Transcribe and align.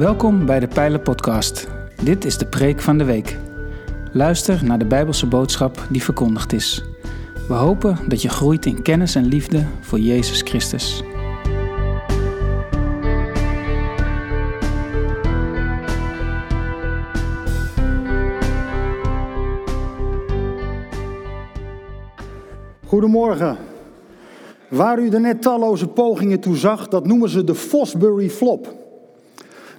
Welkom 0.00 0.46
bij 0.46 0.60
de 0.60 0.68
Pijlen 0.68 1.02
Podcast. 1.02 1.68
Dit 2.02 2.24
is 2.24 2.38
de 2.38 2.46
preek 2.46 2.80
van 2.80 2.98
de 2.98 3.04
week. 3.04 3.36
Luister 4.12 4.64
naar 4.64 4.78
de 4.78 4.84
Bijbelse 4.84 5.26
boodschap 5.26 5.86
die 5.90 6.02
verkondigd 6.02 6.52
is. 6.52 6.84
We 7.48 7.54
hopen 7.54 7.98
dat 8.08 8.22
je 8.22 8.28
groeit 8.28 8.66
in 8.66 8.82
kennis 8.82 9.14
en 9.14 9.24
liefde 9.24 9.66
voor 9.80 9.98
Jezus 9.98 10.42
Christus. 10.42 11.02
Goedemorgen. 22.86 23.56
Waar 24.68 24.98
u 24.98 25.08
er 25.08 25.20
net 25.20 25.42
talloze 25.42 25.88
pogingen 25.88 26.40
toe 26.40 26.56
zag, 26.56 26.88
dat 26.88 27.06
noemen 27.06 27.28
ze 27.28 27.44
de 27.44 27.54
Fosbury 27.54 28.30
Flop. 28.30 28.79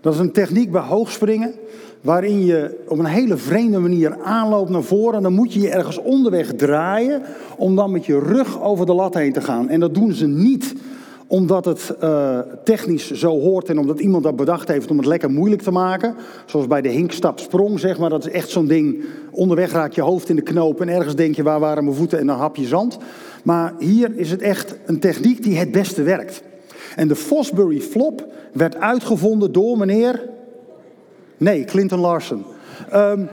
Dat 0.01 0.13
is 0.13 0.19
een 0.19 0.31
techniek 0.31 0.71
bij 0.71 0.81
hoogspringen 0.81 1.53
waarin 2.01 2.45
je 2.45 2.83
op 2.87 2.99
een 2.99 3.05
hele 3.05 3.37
vreemde 3.37 3.79
manier 3.79 4.17
aanloopt 4.23 4.69
naar 4.69 4.83
voren. 4.83 5.15
En 5.15 5.23
dan 5.23 5.33
moet 5.33 5.53
je 5.53 5.59
je 5.59 5.69
ergens 5.69 5.97
onderweg 5.97 6.53
draaien 6.53 7.21
om 7.57 7.75
dan 7.75 7.91
met 7.91 8.05
je 8.05 8.19
rug 8.19 8.61
over 8.61 8.85
de 8.85 8.93
lat 8.93 9.13
heen 9.13 9.33
te 9.33 9.41
gaan. 9.41 9.69
En 9.69 9.79
dat 9.79 9.93
doen 9.93 10.13
ze 10.13 10.27
niet 10.27 10.75
omdat 11.27 11.65
het 11.65 11.95
uh, 12.03 12.39
technisch 12.63 13.11
zo 13.11 13.39
hoort 13.39 13.69
en 13.69 13.79
omdat 13.79 13.99
iemand 13.99 14.23
dat 14.23 14.35
bedacht 14.35 14.67
heeft 14.67 14.89
om 14.89 14.97
het 14.97 15.05
lekker 15.05 15.31
moeilijk 15.31 15.61
te 15.61 15.71
maken. 15.71 16.15
Zoals 16.45 16.67
bij 16.67 16.81
de 16.81 16.89
hinkstap 16.89 17.39
sprong, 17.39 17.79
zeg 17.79 17.99
maar. 17.99 18.09
Dat 18.09 18.25
is 18.25 18.31
echt 18.31 18.49
zo'n 18.49 18.67
ding. 18.67 19.03
Onderweg 19.31 19.71
raak 19.71 19.93
je 19.93 20.01
hoofd 20.01 20.29
in 20.29 20.35
de 20.35 20.41
knoop 20.41 20.81
en 20.81 20.89
ergens 20.89 21.15
denk 21.15 21.35
je 21.35 21.43
waar 21.43 21.59
waren 21.59 21.83
mijn 21.83 21.95
voeten 21.95 22.19
en 22.19 22.27
dan 22.27 22.37
hap 22.37 22.55
je 22.55 22.67
zand. 22.67 22.97
Maar 23.43 23.73
hier 23.79 24.11
is 24.15 24.31
het 24.31 24.41
echt 24.41 24.75
een 24.85 24.99
techniek 24.99 25.43
die 25.43 25.57
het 25.57 25.71
beste 25.71 26.03
werkt. 26.03 26.43
En 26.95 27.07
de 27.07 27.15
Fosbury 27.15 27.81
Flop 27.81 28.27
werd 28.53 28.75
uitgevonden 28.75 29.51
door 29.51 29.77
meneer. 29.77 30.29
Nee, 31.37 31.65
Clinton 31.65 31.99
Larson. 31.99 32.45
Um, 32.93 33.29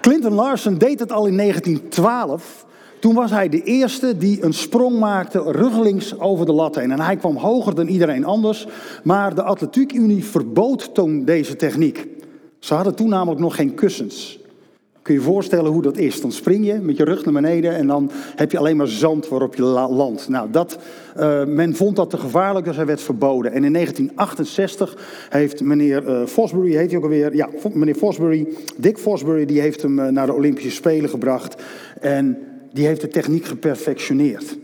Clinton 0.00 0.34
Larson 0.34 0.78
deed 0.78 1.00
het 1.00 1.12
al 1.12 1.26
in 1.26 1.36
1912. 1.36 2.66
Toen 3.00 3.14
was 3.14 3.30
hij 3.30 3.48
de 3.48 3.62
eerste 3.62 4.16
die 4.16 4.44
een 4.44 4.52
sprong 4.52 4.98
maakte 4.98 5.42
ruggelings 5.42 6.18
over 6.18 6.46
de 6.46 6.52
lat 6.52 6.74
heen. 6.74 6.90
En 6.90 7.00
hij 7.00 7.16
kwam 7.16 7.36
hoger 7.36 7.74
dan 7.74 7.86
iedereen 7.86 8.24
anders. 8.24 8.66
Maar 9.02 9.34
de 9.34 9.42
Atletiekunie 9.42 10.24
verbood 10.24 10.94
toen 10.94 11.24
deze 11.24 11.56
techniek. 11.56 12.06
Ze 12.58 12.74
hadden 12.74 12.94
toen 12.94 13.08
namelijk 13.08 13.40
nog 13.40 13.54
geen 13.54 13.74
kussens. 13.74 14.39
Kun 15.02 15.14
je 15.14 15.20
je 15.20 15.26
voorstellen 15.26 15.70
hoe 15.70 15.82
dat 15.82 15.96
is? 15.96 16.20
Dan 16.20 16.32
spring 16.32 16.66
je 16.66 16.74
met 16.74 16.96
je 16.96 17.04
rug 17.04 17.24
naar 17.24 17.34
beneden 17.34 17.74
en 17.74 17.86
dan 17.86 18.10
heb 18.36 18.52
je 18.52 18.58
alleen 18.58 18.76
maar 18.76 18.88
zand 18.88 19.28
waarop 19.28 19.54
je 19.54 19.62
landt. 19.62 20.28
Nou, 20.28 20.50
dat, 20.50 20.78
uh, 21.18 21.44
men 21.44 21.74
vond 21.74 21.96
dat 21.96 22.10
te 22.10 22.16
gevaarlijk, 22.16 22.66
dus 22.66 22.76
hij 22.76 22.86
werd 22.86 23.00
verboden. 23.00 23.52
En 23.52 23.64
in 23.64 23.72
1968 23.72 24.96
heeft 25.30 25.60
meneer 25.60 26.08
uh, 26.08 26.26
Fosbury, 26.26 26.74
heet 26.74 26.88
hij 26.88 26.96
ook 26.96 27.04
alweer, 27.04 27.36
ja, 27.36 27.48
meneer 27.72 27.94
Fosbury, 27.94 28.48
Dick 28.76 28.98
Fosbury, 28.98 29.44
die 29.44 29.60
heeft 29.60 29.82
hem 29.82 29.98
uh, 29.98 30.06
naar 30.06 30.26
de 30.26 30.34
Olympische 30.34 30.70
Spelen 30.70 31.10
gebracht. 31.10 31.62
En 32.00 32.38
die 32.72 32.86
heeft 32.86 33.00
de 33.00 33.08
techniek 33.08 33.44
geperfectioneerd. 33.44 34.58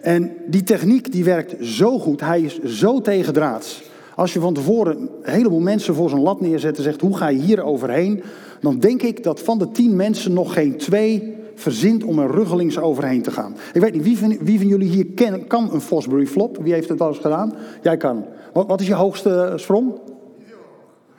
En 0.00 0.32
die 0.46 0.62
techniek 0.62 1.12
die 1.12 1.24
werkt 1.24 1.54
zo 1.60 1.98
goed, 1.98 2.20
hij 2.20 2.40
is 2.40 2.62
zo 2.62 3.00
tegendraads. 3.00 3.82
Als 4.14 4.32
je 4.32 4.40
van 4.40 4.54
tevoren 4.54 4.96
een 5.22 5.32
heleboel 5.32 5.60
mensen 5.60 5.94
voor 5.94 6.08
zo'n 6.08 6.22
lat 6.22 6.40
neerzet 6.40 6.76
en 6.76 6.82
zegt 6.82 7.00
hoe 7.00 7.16
ga 7.16 7.28
je 7.28 7.38
hier 7.38 7.62
overheen, 7.62 8.22
dan 8.60 8.78
denk 8.78 9.02
ik 9.02 9.22
dat 9.22 9.40
van 9.40 9.58
de 9.58 9.70
tien 9.70 9.96
mensen 9.96 10.32
nog 10.32 10.52
geen 10.52 10.76
twee 10.76 11.36
verzint 11.54 12.04
om 12.04 12.18
er 12.18 12.30
ruggelings 12.30 12.78
overheen 12.78 13.22
te 13.22 13.30
gaan. 13.30 13.56
Ik 13.72 13.80
weet 13.80 13.92
niet, 13.92 14.02
wie 14.02 14.18
van, 14.18 14.38
wie 14.40 14.58
van 14.58 14.68
jullie 14.68 14.88
hier 14.88 15.06
kan 15.46 15.72
een 15.72 15.80
Fosbury 15.80 16.26
flop? 16.26 16.58
Wie 16.60 16.72
heeft 16.72 16.88
het 16.88 17.00
al 17.00 17.08
eens 17.08 17.18
gedaan? 17.18 17.54
Jij 17.82 17.96
kan. 17.96 18.24
Wat, 18.52 18.66
wat 18.66 18.80
is 18.80 18.86
je 18.86 18.94
hoogste 18.94 19.52
sprong? 19.56 19.92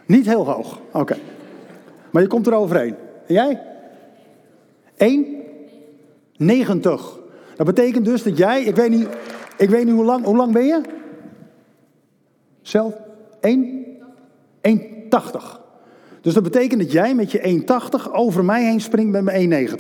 Niet 0.05 0.25
heel 0.25 0.45
hoog. 0.45 0.79
Oké. 0.91 1.17
Maar 2.11 2.21
je 2.21 2.27
komt 2.27 2.47
er 2.47 2.53
overheen. 2.53 2.95
En 3.27 3.33
jij? 3.33 3.61
1? 4.97 5.25
90. 6.37 7.19
Dat 7.55 7.65
betekent 7.65 8.05
dus 8.05 8.23
dat 8.23 8.37
jij, 8.37 8.63
ik 8.63 8.75
weet 8.75 8.89
niet, 8.89 9.07
ik 9.57 9.69
weet 9.69 9.85
niet 9.85 9.93
hoe 9.93 10.05
lang, 10.05 10.25
hoe 10.25 10.35
lang 10.35 10.53
ben 10.53 10.65
je? 10.65 10.81
Zelf? 12.61 12.93
1? 13.39 13.85
1,80. 14.61 15.68
Dus 16.21 16.33
dat 16.33 16.43
betekent 16.43 16.81
dat 16.81 16.91
jij 16.91 17.15
met 17.15 17.31
je 17.31 17.63
1,80 18.07 18.11
over 18.11 18.45
mij 18.45 18.63
heen 18.63 18.81
springt 18.81 19.11
met 19.11 19.23
mijn 19.23 19.67
1,90. 19.69 19.73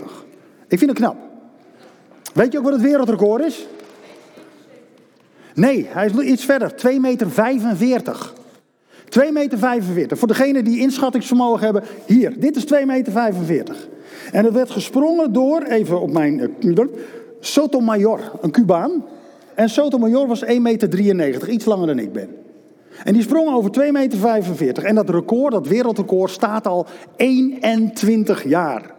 Ik 0.67 0.77
vind 0.77 0.89
het 0.89 0.99
knap. 0.99 1.17
Weet 2.33 2.51
je 2.51 2.57
ook 2.57 2.63
wat 2.63 2.73
het 2.73 2.81
wereldrecord 2.81 3.45
is? 3.45 3.67
Nee, 5.53 5.87
hij 5.89 6.05
is 6.05 6.13
iets 6.13 6.45
verder. 6.45 6.71
2,45 6.71 6.99
meter. 6.99 7.29
45. 7.29 8.33
2,45 9.09 9.93
meter. 9.93 10.17
Voor 10.17 10.27
degenen 10.27 10.63
die 10.63 10.79
inschattingsvermogen 10.79 11.63
hebben, 11.63 11.83
hier, 12.05 12.39
dit 12.39 12.55
is 12.55 12.65
2,45 12.65 13.47
meter. 13.47 13.75
En 14.31 14.45
het 14.45 14.53
werd 14.53 14.69
gesprongen 14.69 15.33
door, 15.33 15.61
even 15.61 16.01
op 16.01 16.11
mijn 16.11 16.51
uh, 16.61 16.79
Sotomayor, 17.39 18.31
een 18.41 18.51
Cubaan. 18.51 19.05
En 19.55 19.69
Sotomayor 19.69 20.27
was 20.27 20.45
1,93 20.45 20.49
meter, 20.59 21.49
iets 21.49 21.65
langer 21.65 21.87
dan 21.87 21.99
ik 21.99 22.13
ben. 22.13 22.29
En 23.03 23.13
die 23.13 23.21
sprong 23.21 23.55
over 23.55 23.71
2,45 23.81 24.59
meter. 24.59 24.83
En 24.83 24.95
dat 24.95 25.09
record, 25.09 25.51
dat 25.51 25.67
wereldrecord, 25.67 26.31
staat 26.31 26.67
al 26.67 26.85
21 27.15 28.43
jaar. 28.43 28.97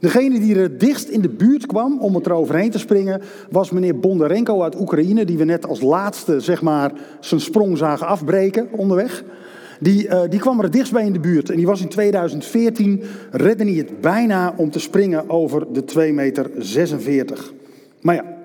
Degene 0.00 0.40
die 0.40 0.54
er 0.58 0.78
dichtst 0.78 1.08
in 1.08 1.20
de 1.20 1.28
buurt 1.28 1.66
kwam 1.66 2.00
om 2.00 2.14
het 2.14 2.26
eroverheen 2.26 2.70
te 2.70 2.78
springen, 2.78 3.22
was 3.50 3.70
meneer 3.70 3.98
Bondarenko 3.98 4.62
uit 4.62 4.80
Oekraïne, 4.80 5.24
die 5.24 5.38
we 5.38 5.44
net 5.44 5.66
als 5.66 5.80
laatste, 5.80 6.40
zeg 6.40 6.62
maar, 6.62 6.92
zijn 7.20 7.40
sprong 7.40 7.78
zagen 7.78 8.06
afbreken 8.06 8.68
onderweg. 8.72 9.24
Die, 9.80 10.06
uh, 10.06 10.20
die 10.28 10.40
kwam 10.40 10.60
er 10.60 10.70
dichtst 10.70 10.92
bij 10.92 11.04
in 11.04 11.12
de 11.12 11.20
buurt. 11.20 11.50
En 11.50 11.56
die 11.56 11.66
was 11.66 11.80
in 11.80 11.88
2014, 11.88 13.02
redde 13.30 13.64
hij 13.64 13.72
het 13.72 14.00
bijna 14.00 14.54
om 14.56 14.70
te 14.70 14.80
springen 14.80 15.30
over 15.30 15.72
de 15.72 15.84
2,46 15.94 16.14
meter. 17.04 17.50
Maar 18.00 18.14
ja, 18.14 18.37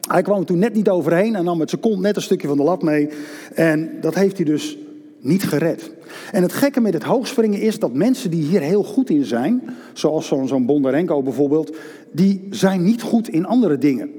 hij 0.00 0.22
kwam 0.22 0.44
toen 0.44 0.58
net 0.58 0.74
niet 0.74 0.88
overheen 0.88 1.36
en 1.36 1.44
nam 1.44 1.58
met 1.58 1.70
zijn 1.70 1.80
kont 1.80 2.00
net 2.00 2.16
een 2.16 2.22
stukje 2.22 2.48
van 2.48 2.56
de 2.56 2.62
lat 2.62 2.82
mee. 2.82 3.08
En 3.54 3.90
dat 4.00 4.14
heeft 4.14 4.36
hij 4.36 4.46
dus 4.46 4.78
niet 5.20 5.42
gered. 5.42 5.90
En 6.32 6.42
het 6.42 6.52
gekke 6.52 6.80
met 6.80 6.94
het 6.94 7.02
hoogspringen 7.02 7.60
is 7.60 7.78
dat 7.78 7.92
mensen 7.92 8.30
die 8.30 8.42
hier 8.42 8.60
heel 8.60 8.84
goed 8.84 9.10
in 9.10 9.24
zijn, 9.24 9.62
zoals 9.92 10.26
zo'n 10.26 10.48
zo 10.48 10.60
Bondarenko 10.60 11.22
bijvoorbeeld, 11.22 11.76
die 12.12 12.46
zijn 12.50 12.84
niet 12.84 13.02
goed 13.02 13.28
in 13.28 13.46
andere 13.46 13.78
dingen. 13.78 14.10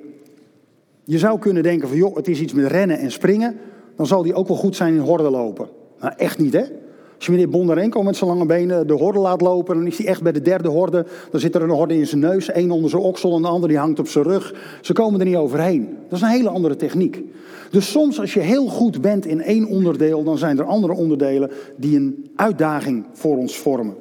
Je 1.04 1.18
zou 1.18 1.40
kunnen 1.40 1.64
denken 1.64 1.88
van 1.88 1.98
joh, 1.98 2.16
het 2.16 2.28
is 2.28 2.40
iets 2.40 2.54
met 2.54 2.72
rennen 2.72 3.00
en 3.00 3.12
springen, 3.12 3.58
dan 3.96 4.08
zal 4.08 4.24
die 4.24 4.34
ook 4.34 4.48
wel 4.48 4.58
goed 4.58 4.76
zijn 4.76 4.94
in 4.94 5.00
horden 5.00 5.32
lopen. 5.32 5.70
Nou, 6.00 6.14
echt 6.18 6.38
niet 6.38 6.54
hè. 6.54 6.64
Als 7.20 7.28
je 7.28 7.34
meneer 7.34 7.50
Bondarenko 7.50 8.04
met 8.04 8.16
zijn 8.16 8.30
lange 8.30 8.46
benen 8.46 8.88
de 8.88 8.94
horde 8.94 9.20
laat 9.20 9.42
lopen, 9.42 9.76
dan 9.76 9.88
is 9.88 9.98
hij 9.98 10.08
echt 10.08 10.22
bij 10.22 10.32
de 10.32 10.42
derde 10.42 10.70
horde. 10.70 11.06
Dan 11.32 11.40
zit 11.40 11.56
er 11.56 11.62
een 11.62 11.70
horde 11.70 11.98
in 11.98 12.08
zijn 12.08 12.22
neus, 12.22 12.50
één 12.50 12.72
onder 12.72 12.90
zijn 12.90 13.02
oksel 13.02 13.36
en 13.36 13.42
de 13.42 13.48
ander 13.48 13.70
die 13.70 13.78
hangt 13.78 14.00
op 14.00 14.08
zijn 14.08 14.24
rug. 14.24 14.54
Ze 14.82 14.94
komen 14.94 15.20
er 15.20 15.26
niet 15.26 15.36
overheen. 15.36 15.98
Dat 16.10 16.18
is 16.18 16.22
een 16.22 16.30
hele 16.32 16.50
andere 16.50 16.76
techniek. 16.76 17.24
Dus 17.72 17.92
soms 17.92 18.20
als 18.20 18.34
je 18.34 18.40
heel 18.40 18.68
goed 18.68 19.02
bent 19.02 19.26
in 19.26 19.42
één 19.42 19.66
onderdeel, 19.66 20.24
dan 20.24 20.38
zijn 20.38 20.58
er 20.60 20.66
andere 20.66 20.94
onderdelen 20.94 21.52
die 21.76 21.98
een 21.98 22.32
uitdaging 22.36 23.06
voor 23.14 23.38
ons 23.38 23.58
vormen. 23.58 23.96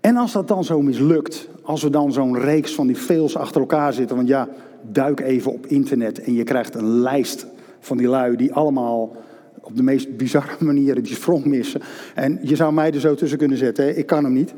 En 0.00 0.16
als 0.16 0.32
dat 0.32 0.48
dan 0.48 0.64
zo 0.64 0.82
mislukt, 0.82 1.48
als 1.62 1.82
we 1.82 1.90
dan 1.90 2.12
zo'n 2.12 2.38
reeks 2.38 2.74
van 2.74 2.86
die 2.86 2.96
fails 2.96 3.36
achter 3.36 3.60
elkaar 3.60 3.92
zitten, 3.92 4.16
want 4.16 4.28
ja, 4.28 4.48
duik 4.82 5.20
even 5.20 5.52
op 5.52 5.66
internet 5.66 6.20
en 6.20 6.34
je 6.34 6.44
krijgt 6.44 6.74
een 6.74 7.00
lijst 7.00 7.46
van 7.80 7.96
die 7.96 8.08
lui 8.08 8.36
die 8.36 8.52
allemaal 8.52 9.16
op 9.60 9.76
de 9.76 9.82
meest 9.82 10.16
bizarre 10.16 10.64
manieren 10.64 11.02
die 11.02 11.14
sprong 11.14 11.44
missen. 11.44 11.80
En 12.14 12.38
je 12.42 12.56
zou 12.56 12.72
mij 12.72 12.92
er 12.92 13.00
zo 13.00 13.14
tussen 13.14 13.38
kunnen 13.38 13.58
zetten, 13.58 13.84
hè? 13.84 13.90
ik 13.90 14.06
kan 14.06 14.24
hem 14.24 14.32
niet. 14.32 14.54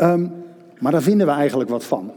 Um, 0.00 0.32
maar 0.78 0.92
daar 0.92 1.02
vinden 1.02 1.26
we 1.26 1.32
eigenlijk 1.32 1.70
wat 1.70 1.84
van. 1.84 2.12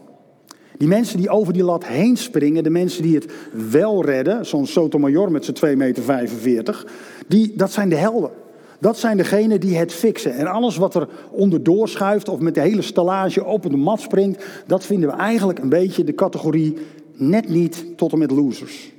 Die 0.78 0.88
mensen 0.88 1.18
die 1.18 1.30
over 1.30 1.54
die 1.54 1.63
lat 1.63 1.86
heen 1.86 2.18
springen, 2.18 2.63
de 2.63 2.69
mensen 2.69 3.04
die 3.04 3.16
het 3.16 3.31
wel 3.72 4.06
redden, 4.06 4.45
zo'n 4.45 4.68
Sotomayor 4.68 5.31
met 5.31 5.45
zijn 5.45 5.78
2,45 5.95 6.04
meter, 6.44 6.86
die, 7.28 7.54
dat 7.56 7.72
zijn 7.72 7.89
de 7.89 7.95
helden. 7.95 8.31
Dat 8.80 8.98
zijn 8.98 9.18
degenen 9.18 9.60
die 9.60 9.78
het 9.78 9.94
fixen. 9.94 10.33
En 10.33 10.48
alles 10.48 10.78
wat 10.78 10.95
er 10.95 11.07
onderdoor 11.31 11.89
schuift 11.89 12.30
of 12.30 12.39
met 12.39 12.54
de 12.56 12.62
hele 12.62 12.81
stallage 12.81 13.45
op 13.45 13.63
de 13.63 13.78
mat 13.78 14.00
springt, 14.00 14.45
dat 14.68 14.86
vinden 14.86 15.10
we 15.10 15.16
eigenlijk 15.16 15.60
een 15.60 15.69
beetje 15.69 16.04
de 16.04 16.16
categorie 16.16 16.78
net 17.13 17.50
niet 17.50 17.98
tot 17.98 18.12
en 18.12 18.18
met 18.18 18.31
losers. 18.31 18.92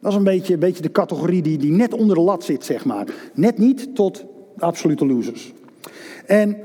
Dat 0.00 0.10
is 0.10 0.18
een 0.18 0.24
beetje, 0.24 0.58
beetje 0.58 0.82
de 0.82 0.92
categorie 0.92 1.42
die, 1.42 1.58
die 1.58 1.72
net 1.72 1.94
onder 1.94 2.16
de 2.16 2.22
lat 2.22 2.44
zit, 2.44 2.64
zeg 2.64 2.84
maar. 2.84 3.06
Net 3.34 3.58
niet 3.58 3.94
tot 3.94 4.24
absolute 4.56 5.06
losers. 5.06 5.52
En 6.26 6.56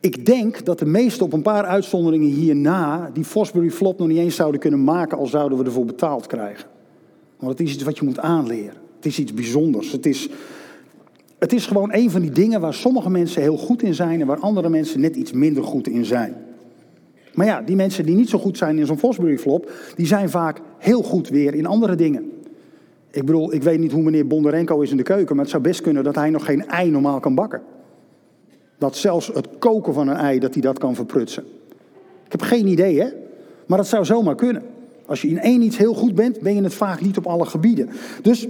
ik 0.00 0.26
denk 0.26 0.64
dat 0.64 0.78
de 0.78 0.86
meesten 0.86 1.26
op 1.26 1.32
een 1.32 1.42
paar 1.42 1.64
uitzonderingen 1.64 2.28
hierna 2.28 3.10
die 3.12 3.24
Fosbury 3.24 3.70
Flop 3.70 3.98
nog 3.98 4.08
niet 4.08 4.18
eens 4.18 4.36
zouden 4.36 4.60
kunnen 4.60 4.84
maken, 4.84 5.18
al 5.18 5.26
zouden 5.26 5.58
we 5.58 5.64
ervoor 5.64 5.84
betaald 5.84 6.26
krijgen. 6.26 6.66
Want 7.38 7.58
het 7.58 7.68
is 7.68 7.74
iets 7.74 7.82
wat 7.82 7.98
je 7.98 8.04
moet 8.04 8.18
aanleren. 8.18 8.74
Het 8.96 9.06
is 9.06 9.18
iets 9.18 9.34
bijzonders. 9.34 9.92
Het 9.92 10.06
is, 10.06 10.28
het 11.38 11.52
is 11.52 11.66
gewoon 11.66 11.92
een 11.92 12.10
van 12.10 12.20
die 12.20 12.30
dingen 12.30 12.60
waar 12.60 12.74
sommige 12.74 13.10
mensen 13.10 13.42
heel 13.42 13.56
goed 13.56 13.82
in 13.82 13.94
zijn 13.94 14.20
en 14.20 14.26
waar 14.26 14.40
andere 14.40 14.68
mensen 14.68 15.00
net 15.00 15.16
iets 15.16 15.32
minder 15.32 15.64
goed 15.64 15.88
in 15.88 16.04
zijn. 16.04 16.43
Maar 17.34 17.46
ja, 17.46 17.60
die 17.60 17.76
mensen 17.76 18.06
die 18.06 18.14
niet 18.14 18.28
zo 18.28 18.38
goed 18.38 18.58
zijn 18.58 18.78
in 18.78 18.86
zo'n 18.86 18.98
Fosbury 18.98 19.38
flop, 19.38 19.72
die 19.94 20.06
zijn 20.06 20.30
vaak 20.30 20.60
heel 20.78 21.02
goed 21.02 21.28
weer 21.28 21.54
in 21.54 21.66
andere 21.66 21.94
dingen. 21.94 22.32
Ik 23.10 23.24
bedoel, 23.24 23.54
ik 23.54 23.62
weet 23.62 23.78
niet 23.78 23.92
hoe 23.92 24.02
meneer 24.02 24.26
Bondarenko 24.26 24.80
is 24.80 24.90
in 24.90 24.96
de 24.96 25.02
keuken, 25.02 25.34
maar 25.34 25.44
het 25.44 25.52
zou 25.52 25.62
best 25.62 25.80
kunnen 25.80 26.04
dat 26.04 26.14
hij 26.14 26.30
nog 26.30 26.44
geen 26.44 26.66
ei 26.66 26.90
normaal 26.90 27.20
kan 27.20 27.34
bakken. 27.34 27.62
Dat 28.78 28.96
zelfs 28.96 29.26
het 29.26 29.48
koken 29.58 29.94
van 29.94 30.08
een 30.08 30.16
ei, 30.16 30.38
dat 30.38 30.52
hij 30.52 30.62
dat 30.62 30.78
kan 30.78 30.94
verprutsen. 30.94 31.44
Ik 32.24 32.32
heb 32.32 32.42
geen 32.42 32.66
idee, 32.66 33.00
hè? 33.00 33.08
Maar 33.66 33.78
dat 33.78 33.86
zou 33.86 34.04
zomaar 34.04 34.34
kunnen. 34.34 34.62
Als 35.06 35.22
je 35.22 35.28
in 35.28 35.38
één 35.38 35.62
iets 35.62 35.76
heel 35.76 35.94
goed 35.94 36.14
bent, 36.14 36.40
ben 36.40 36.54
je 36.54 36.62
het 36.62 36.74
vaak 36.74 37.00
niet 37.00 37.16
op 37.16 37.26
alle 37.26 37.46
gebieden. 37.46 37.90
Dus 38.22 38.46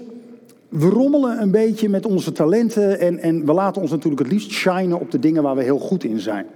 we 0.68 0.88
rommelen 0.88 1.40
een 1.40 1.50
beetje 1.50 1.88
met 1.88 2.06
onze 2.06 2.32
talenten 2.32 3.00
en, 3.00 3.18
en 3.18 3.46
we 3.46 3.52
laten 3.52 3.82
ons 3.82 3.90
natuurlijk 3.90 4.22
het 4.22 4.32
liefst 4.32 4.50
shinen 4.50 5.00
op 5.00 5.10
de 5.10 5.18
dingen 5.18 5.42
waar 5.42 5.56
we 5.56 5.62
heel 5.62 5.78
goed 5.78 6.04
in 6.04 6.20
zijn. 6.20 6.46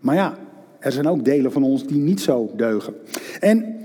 Maar 0.00 0.14
ja, 0.14 0.38
er 0.86 0.92
zijn 0.92 1.08
ook 1.08 1.24
delen 1.24 1.52
van 1.52 1.62
ons 1.62 1.86
die 1.86 2.00
niet 2.00 2.20
zo 2.20 2.50
deugen. 2.56 2.94
En 3.40 3.76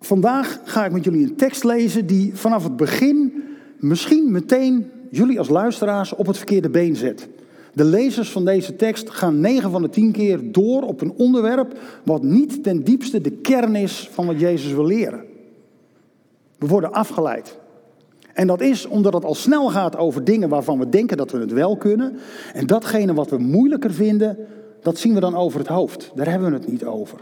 vandaag 0.00 0.60
ga 0.64 0.84
ik 0.84 0.92
met 0.92 1.04
jullie 1.04 1.26
een 1.26 1.36
tekst 1.36 1.64
lezen 1.64 2.06
die 2.06 2.34
vanaf 2.34 2.62
het 2.62 2.76
begin 2.76 3.32
misschien 3.78 4.30
meteen 4.30 4.90
jullie 5.10 5.38
als 5.38 5.48
luisteraars 5.48 6.14
op 6.14 6.26
het 6.26 6.36
verkeerde 6.36 6.70
been 6.70 6.96
zet. 6.96 7.28
De 7.72 7.84
lezers 7.84 8.30
van 8.30 8.44
deze 8.44 8.76
tekst 8.76 9.10
gaan 9.10 9.40
9 9.40 9.70
van 9.70 9.82
de 9.82 9.88
10 9.88 10.12
keer 10.12 10.52
door 10.52 10.82
op 10.82 11.00
een 11.00 11.12
onderwerp 11.16 11.78
wat 12.04 12.22
niet 12.22 12.62
ten 12.62 12.84
diepste 12.84 13.20
de 13.20 13.30
kern 13.30 13.74
is 13.74 14.08
van 14.12 14.26
wat 14.26 14.40
Jezus 14.40 14.72
wil 14.72 14.86
leren. 14.86 15.24
We 16.58 16.66
worden 16.66 16.92
afgeleid. 16.92 17.58
En 18.32 18.46
dat 18.46 18.60
is 18.60 18.86
omdat 18.86 19.12
het 19.12 19.24
al 19.24 19.34
snel 19.34 19.68
gaat 19.68 19.96
over 19.96 20.24
dingen 20.24 20.48
waarvan 20.48 20.78
we 20.78 20.88
denken 20.88 21.16
dat 21.16 21.30
we 21.30 21.38
het 21.38 21.52
wel 21.52 21.76
kunnen. 21.76 22.16
En 22.52 22.66
datgene 22.66 23.14
wat 23.14 23.30
we 23.30 23.38
moeilijker 23.38 23.92
vinden, 23.92 24.38
dat 24.86 24.98
zien 24.98 25.14
we 25.14 25.20
dan 25.20 25.36
over 25.36 25.58
het 25.58 25.68
hoofd. 25.68 26.10
Daar 26.14 26.30
hebben 26.30 26.50
we 26.50 26.56
het 26.56 26.68
niet 26.68 26.84
over. 26.84 27.18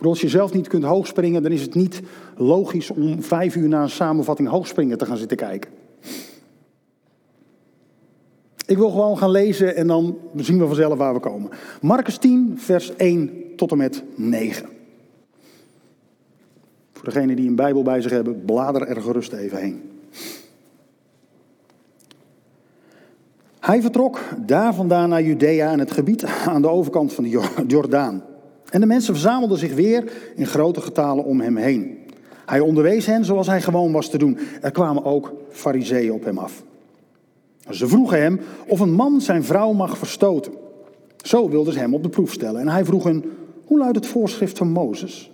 Als 0.00 0.20
je 0.20 0.28
zelf 0.28 0.52
niet 0.52 0.68
kunt 0.68 0.84
hoogspringen, 0.84 1.42
dan 1.42 1.52
is 1.52 1.62
het 1.62 1.74
niet 1.74 2.02
logisch 2.36 2.90
om 2.90 3.22
vijf 3.22 3.56
uur 3.56 3.68
na 3.68 3.82
een 3.82 3.90
samenvatting 3.90 4.48
hoogspringen 4.48 4.98
te 4.98 5.06
gaan 5.06 5.16
zitten 5.16 5.36
kijken. 5.36 5.70
Ik 8.66 8.76
wil 8.76 8.90
gewoon 8.90 9.18
gaan 9.18 9.30
lezen 9.30 9.76
en 9.76 9.86
dan 9.86 10.18
zien 10.36 10.58
we 10.58 10.66
vanzelf 10.66 10.98
waar 10.98 11.14
we 11.14 11.20
komen. 11.20 11.50
Marcus 11.80 12.16
10, 12.18 12.54
vers 12.56 12.96
1 12.96 13.30
tot 13.56 13.70
en 13.70 13.76
met 13.76 14.02
9. 14.14 14.68
Voor 16.92 17.04
degenen 17.04 17.36
die 17.36 17.48
een 17.48 17.56
Bijbel 17.56 17.82
bij 17.82 18.00
zich 18.00 18.10
hebben, 18.10 18.44
blader 18.44 18.82
er 18.82 19.02
gerust 19.02 19.32
even 19.32 19.58
heen. 19.58 19.95
Hij 23.60 23.82
vertrok 23.82 24.20
daar 24.46 24.74
vandaan 24.74 25.08
naar 25.08 25.22
Judea 25.22 25.70
en 25.70 25.78
het 25.78 25.90
gebied 25.90 26.24
aan 26.46 26.62
de 26.62 26.68
overkant 26.68 27.12
van 27.12 27.24
de 27.24 27.40
Jordaan. 27.66 28.22
En 28.70 28.80
de 28.80 28.86
mensen 28.86 29.14
verzamelden 29.14 29.58
zich 29.58 29.74
weer 29.74 30.12
in 30.34 30.46
grote 30.46 30.80
getalen 30.80 31.24
om 31.24 31.40
hem 31.40 31.56
heen. 31.56 31.98
Hij 32.46 32.60
onderwees 32.60 33.06
hen 33.06 33.24
zoals 33.24 33.46
hij 33.46 33.62
gewoon 33.62 33.92
was 33.92 34.10
te 34.10 34.18
doen. 34.18 34.38
Er 34.60 34.70
kwamen 34.70 35.04
ook 35.04 35.32
fariseeën 35.50 36.12
op 36.12 36.24
hem 36.24 36.38
af. 36.38 36.62
Ze 37.70 37.88
vroegen 37.88 38.20
hem 38.20 38.40
of 38.66 38.80
een 38.80 38.92
man 38.92 39.20
zijn 39.20 39.44
vrouw 39.44 39.72
mag 39.72 39.98
verstoten. 39.98 40.52
Zo 41.16 41.48
wilden 41.48 41.72
ze 41.72 41.78
hem 41.78 41.94
op 41.94 42.02
de 42.02 42.08
proef 42.08 42.32
stellen. 42.32 42.60
En 42.60 42.68
hij 42.68 42.84
vroeg 42.84 43.04
hen, 43.04 43.24
hoe 43.64 43.78
luidt 43.78 43.96
het 43.96 44.06
voorschrift 44.06 44.58
van 44.58 44.68
Mozes? 44.68 45.30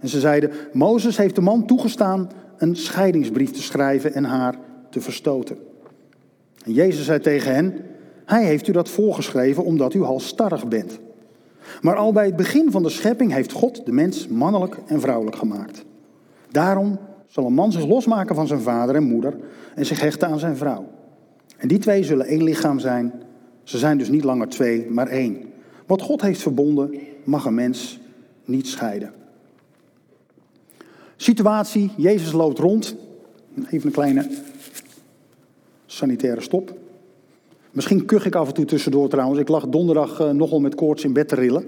En 0.00 0.08
ze 0.08 0.20
zeiden, 0.20 0.50
Mozes 0.72 1.16
heeft 1.16 1.34
de 1.34 1.40
man 1.40 1.66
toegestaan 1.66 2.30
een 2.56 2.76
scheidingsbrief 2.76 3.50
te 3.50 3.62
schrijven 3.62 4.14
en 4.14 4.24
haar 4.24 4.54
te 4.90 5.00
verstoten. 5.00 5.56
En 6.64 6.72
Jezus 6.72 7.04
zei 7.04 7.20
tegen 7.20 7.54
hen, 7.54 7.76
hij 8.24 8.44
heeft 8.44 8.68
u 8.68 8.72
dat 8.72 8.88
voorgeschreven 8.88 9.64
omdat 9.64 9.94
u 9.94 10.02
halstarrig 10.02 10.68
bent. 10.68 10.98
Maar 11.80 11.96
al 11.96 12.12
bij 12.12 12.26
het 12.26 12.36
begin 12.36 12.70
van 12.70 12.82
de 12.82 12.88
schepping 12.88 13.32
heeft 13.32 13.52
God 13.52 13.86
de 13.86 13.92
mens 13.92 14.28
mannelijk 14.28 14.78
en 14.86 15.00
vrouwelijk 15.00 15.36
gemaakt. 15.36 15.84
Daarom 16.50 16.98
zal 17.28 17.46
een 17.46 17.54
man 17.54 17.72
zich 17.72 17.86
losmaken 17.86 18.34
van 18.34 18.46
zijn 18.46 18.60
vader 18.60 18.94
en 18.94 19.02
moeder 19.02 19.36
en 19.74 19.86
zich 19.86 20.00
hechten 20.00 20.28
aan 20.28 20.38
zijn 20.38 20.56
vrouw. 20.56 20.84
En 21.56 21.68
die 21.68 21.78
twee 21.78 22.04
zullen 22.04 22.26
één 22.26 22.42
lichaam 22.42 22.78
zijn. 22.78 23.12
Ze 23.62 23.78
zijn 23.78 23.98
dus 23.98 24.08
niet 24.08 24.24
langer 24.24 24.48
twee, 24.48 24.90
maar 24.90 25.06
één. 25.06 25.36
Wat 25.86 26.02
God 26.02 26.20
heeft 26.20 26.42
verbonden, 26.42 26.94
mag 27.24 27.44
een 27.44 27.54
mens 27.54 28.00
niet 28.44 28.66
scheiden. 28.66 29.12
Situatie, 31.16 31.90
Jezus 31.96 32.32
loopt 32.32 32.58
rond. 32.58 32.96
Even 33.70 33.86
een 33.86 33.92
kleine 33.92 34.28
sanitaire 35.92 36.40
stop. 36.40 36.74
Misschien 37.70 38.04
kuch 38.04 38.26
ik 38.26 38.34
af 38.34 38.48
en 38.48 38.54
toe 38.54 38.64
tussendoor 38.64 39.08
trouwens. 39.08 39.40
Ik 39.40 39.48
lag 39.48 39.66
donderdag 39.66 40.20
uh, 40.20 40.30
nogal 40.30 40.60
met 40.60 40.74
koorts 40.74 41.04
in 41.04 41.12
bed 41.12 41.28
te 41.28 41.34
rillen. 41.34 41.64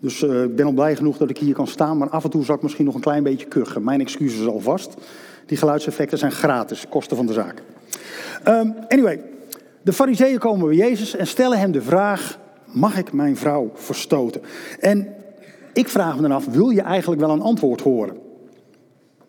Dus 0.00 0.22
uh, 0.22 0.42
ik 0.42 0.56
ben 0.56 0.66
al 0.66 0.72
blij 0.72 0.96
genoeg 0.96 1.16
dat 1.16 1.30
ik 1.30 1.38
hier 1.38 1.54
kan 1.54 1.66
staan. 1.66 1.98
Maar 1.98 2.08
af 2.08 2.24
en 2.24 2.30
toe 2.30 2.44
zal 2.44 2.54
ik 2.54 2.62
misschien 2.62 2.84
nog 2.84 2.94
een 2.94 3.00
klein 3.00 3.22
beetje 3.22 3.46
kuchen. 3.46 3.84
Mijn 3.84 4.00
excuses 4.00 4.46
alvast. 4.46 4.94
Die 5.46 5.56
geluidseffecten 5.56 6.18
zijn 6.18 6.32
gratis, 6.32 6.88
kosten 6.88 7.16
van 7.16 7.26
de 7.26 7.32
zaak. 7.32 7.62
Um, 8.48 8.74
anyway, 8.88 9.20
de 9.82 9.92
fariseeën 9.92 10.38
komen 10.38 10.66
bij 10.68 10.76
Jezus 10.76 11.16
en 11.16 11.26
stellen 11.26 11.58
hem 11.58 11.72
de 11.72 11.82
vraag... 11.82 12.38
mag 12.64 12.98
ik 12.98 13.12
mijn 13.12 13.36
vrouw 13.36 13.70
verstoten? 13.74 14.40
En 14.80 15.08
ik 15.72 15.88
vraag 15.88 16.16
me 16.16 16.22
dan 16.22 16.32
af, 16.32 16.46
wil 16.46 16.70
je 16.70 16.82
eigenlijk 16.82 17.20
wel 17.20 17.30
een 17.30 17.40
antwoord 17.40 17.80
horen? 17.80 18.27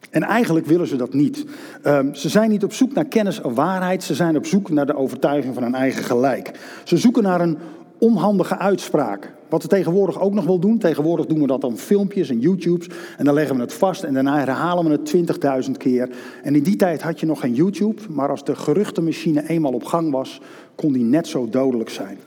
En 0.10 0.24
eigenlijk 0.24 0.66
willen 0.66 0.88
ze 0.88 0.96
dat 0.96 1.14
niet. 1.14 1.46
Um, 1.86 2.16
ze 2.16 2.30
zijn 2.30 2.50
niet 2.50 2.64
op 2.64 2.74
zoek 2.74 2.94
naar 2.94 3.06
kennis 3.06 3.42
of 3.42 3.54
waarheid, 3.54 4.04
ze 4.04 4.16
zijn 4.16 4.38
op 4.38 4.46
zoek 4.46 4.70
naar 4.70 4.86
de 4.86 4.96
overtuiging 4.96 5.54
van 5.54 5.64
hun 5.64 5.76
eigen 5.76 6.04
gelijk. 6.04 6.52
Ze 6.84 6.98
zoeken 6.98 7.24
naar 7.24 7.42
een 7.42 7.58
onhandige 8.00 8.58
uitspraak. 8.58 9.34
Wat 9.50 9.62
we 9.62 9.68
tegenwoordig 9.68 10.20
ook 10.20 10.34
nog 10.34 10.46
wel 10.46 10.60
doen. 10.60 10.78
Tegenwoordig 10.78 11.26
doen 11.26 11.42
we 11.42 11.48
dat 11.48 11.62
dan 11.62 11.78
filmpjes 11.78 12.30
en 12.30 12.40
YouTubes. 12.40 12.90
En 13.18 13.26
dan 13.26 13.34
leggen 13.34 13.56
we 13.56 13.62
het 13.62 13.74
vast 13.74 14.04
en 14.04 14.14
daarna 14.14 14.38
herhalen 14.38 14.86
we 14.86 14.92
het 14.92 15.66
20.000 15.66 15.72
keer. 15.72 16.10
En 16.44 16.56
in 16.56 16.64
die 16.64 16.76
tijd 16.76 17.02
had 17.02 17.20
je 17.20 17.26
nog 17.26 17.40
geen 17.40 17.54
YouTube. 17.54 18.02
Maar 18.10 18.30
als 18.30 18.44
de 18.44 18.56
geruchtenmachine 18.56 19.50
eenmaal 19.50 19.74
op 19.74 19.84
gang 19.84 20.12
was, 20.12 20.42
kon 20.76 20.94
die 20.94 21.04
net 21.04 21.28
zo 21.28 21.50
dodelijk 21.50 21.90
zijn. 21.90 22.18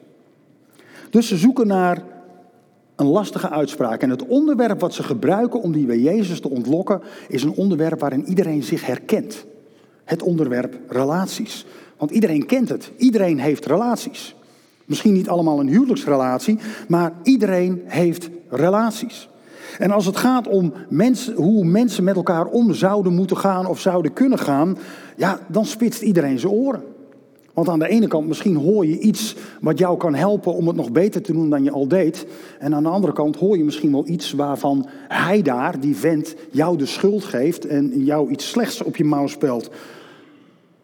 Dus 1.10 1.28
ze 1.28 1.36
zoeken 1.36 1.66
naar 1.66 2.02
een 3.02 3.10
lastige 3.12 3.48
uitspraak. 3.48 4.02
En 4.02 4.10
het 4.10 4.26
onderwerp 4.26 4.80
wat 4.80 4.94
ze 4.94 5.02
gebruiken 5.02 5.62
om 5.62 5.72
die 5.72 5.86
bij 5.86 5.98
Jezus 5.98 6.40
te 6.40 6.50
ontlokken, 6.50 7.00
is 7.28 7.42
een 7.42 7.54
onderwerp 7.54 8.00
waarin 8.00 8.24
iedereen 8.24 8.62
zich 8.62 8.86
herkent. 8.86 9.44
Het 10.04 10.22
onderwerp 10.22 10.78
relaties. 10.88 11.66
Want 11.96 12.10
iedereen 12.10 12.46
kent 12.46 12.68
het. 12.68 12.92
Iedereen 12.96 13.38
heeft 13.38 13.66
relaties. 13.66 14.34
Misschien 14.84 15.12
niet 15.12 15.28
allemaal 15.28 15.60
een 15.60 15.68
huwelijksrelatie, 15.68 16.58
maar 16.88 17.12
iedereen 17.22 17.82
heeft 17.84 18.28
relaties. 18.48 19.28
En 19.78 19.90
als 19.90 20.06
het 20.06 20.16
gaat 20.16 20.48
om 20.48 20.72
mensen, 20.88 21.34
hoe 21.34 21.64
mensen 21.64 22.04
met 22.04 22.16
elkaar 22.16 22.46
om 22.46 22.74
zouden 22.74 23.14
moeten 23.14 23.36
gaan 23.36 23.66
of 23.66 23.80
zouden 23.80 24.12
kunnen 24.12 24.38
gaan, 24.38 24.78
ja, 25.16 25.38
dan 25.48 25.66
spitst 25.66 26.02
iedereen 26.02 26.38
zijn 26.38 26.52
oren. 26.52 26.82
Want 27.52 27.68
aan 27.68 27.78
de 27.78 27.88
ene 27.88 28.06
kant 28.06 28.26
misschien 28.26 28.56
hoor 28.56 28.86
je 28.86 28.98
iets 28.98 29.36
wat 29.60 29.78
jou 29.78 29.96
kan 29.96 30.14
helpen 30.14 30.54
om 30.54 30.66
het 30.66 30.76
nog 30.76 30.92
beter 30.92 31.22
te 31.22 31.32
doen 31.32 31.50
dan 31.50 31.64
je 31.64 31.70
al 31.70 31.88
deed. 31.88 32.26
En 32.58 32.74
aan 32.74 32.82
de 32.82 32.88
andere 32.88 33.12
kant 33.12 33.36
hoor 33.36 33.56
je 33.56 33.64
misschien 33.64 33.92
wel 33.92 34.06
iets 34.06 34.32
waarvan 34.32 34.86
hij 35.08 35.42
daar, 35.42 35.80
die 35.80 35.96
vent, 35.96 36.34
jou 36.50 36.76
de 36.76 36.86
schuld 36.86 37.24
geeft 37.24 37.66
en 37.66 38.04
jou 38.04 38.30
iets 38.30 38.48
slechts 38.48 38.82
op 38.82 38.96
je 38.96 39.04
mouw 39.04 39.26
spelt. 39.26 39.70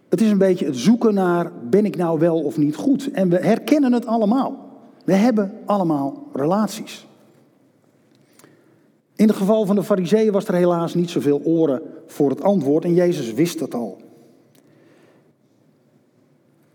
Het 0.09 0.21
is 0.21 0.31
een 0.31 0.39
beetje 0.39 0.65
het 0.65 0.77
zoeken 0.77 1.15
naar, 1.15 1.53
ben 1.71 1.85
ik 1.85 1.97
nou 1.97 2.19
wel 2.19 2.43
of 2.43 2.57
niet 2.57 2.77
goed? 2.77 3.11
En 3.11 3.29
we 3.29 3.37
herkennen 3.37 3.93
het 3.93 4.07
allemaal. 4.07 4.67
We 5.05 5.13
hebben 5.13 5.53
allemaal 5.65 6.29
relaties. 6.33 7.07
In 9.17 9.29
het 9.29 9.37
geval 9.37 9.67
van 9.67 9.77
de 9.77 9.83
fariseeën 9.83 10.33
was 10.33 10.49
er 10.49 10.55
helaas 10.55 10.95
niet 10.95 11.11
zoveel 11.11 11.41
oren 11.45 11.83
voor 12.07 12.31
het 12.31 12.43
antwoord 12.43 12.85
en 12.85 12.95
Jezus 12.95 13.33
wist 13.33 13.59
dat 13.59 13.75
al. 13.75 14.08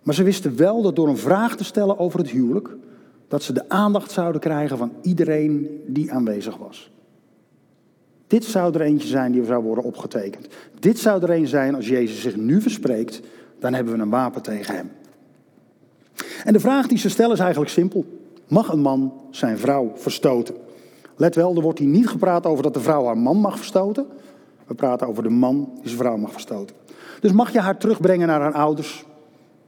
Maar 0.04 0.16
ze 0.16 0.24
wisten 0.24 0.58
wel 0.58 0.82
dat 0.82 0.96
door 0.96 1.08
een 1.08 1.18
vraag 1.18 1.56
te 1.56 1.64
stellen 1.64 2.00
over 2.00 2.20
het 2.20 2.30
huwelijk, 2.30 2.70
dat 3.28 3.44
ze 3.44 3.54
de 3.54 3.70
aandacht 3.70 4.12
zouden 4.12 4.42
krijgen 4.42 4.78
van 4.78 4.92
iedereen 5.02 5.82
die 5.86 6.12
aanwezig 6.12 6.58
was. 6.58 6.92
Dit 8.28 8.46
zou 8.46 8.74
er 8.74 8.82
eentje 8.82 9.08
zijn 9.08 9.32
die 9.32 9.46
zou 9.46 9.64
worden 9.64 9.84
opgetekend. 9.84 10.48
Dit 10.80 11.00
zou 11.00 11.24
er 11.24 11.30
een 11.30 11.48
zijn 11.48 11.76
als 11.76 11.88
Jezus 11.88 12.22
zich 12.22 12.36
nu 12.36 12.62
verspreekt, 12.62 13.22
dan 13.60 13.74
hebben 13.74 13.94
we 13.94 14.02
een 14.02 14.10
wapen 14.10 14.42
tegen 14.42 14.76
hem. 14.76 14.92
En 16.44 16.54
de 16.54 16.60
vraag 16.60 16.88
die 16.88 16.98
ze 16.98 17.10
stellen 17.10 17.34
is 17.34 17.40
eigenlijk 17.40 17.72
simpel. 17.72 18.06
Mag 18.48 18.72
een 18.72 18.80
man 18.80 19.14
zijn 19.30 19.58
vrouw 19.58 19.92
verstoten? 19.96 20.56
Let 21.16 21.36
wel, 21.36 21.56
er 21.56 21.62
wordt 21.62 21.80
hier 21.80 21.88
niet 21.88 22.08
gepraat 22.08 22.46
over 22.46 22.64
dat 22.64 22.74
de 22.74 22.80
vrouw 22.80 23.06
haar 23.06 23.18
man 23.18 23.38
mag 23.38 23.58
verstoten. 23.58 24.06
We 24.68 24.74
praten 24.74 25.08
over 25.08 25.24
de 25.24 25.30
man 25.30 25.70
die 25.74 25.88
zijn 25.88 25.98
vrouw 25.98 26.18
mag 26.18 26.32
verstoten. 26.32 26.76
Dus 27.20 27.32
mag 27.32 27.54
je 27.54 27.60
haar 27.60 27.78
terugbrengen 27.78 28.28
naar 28.28 28.42
haar 28.42 28.54
ouders, 28.54 29.06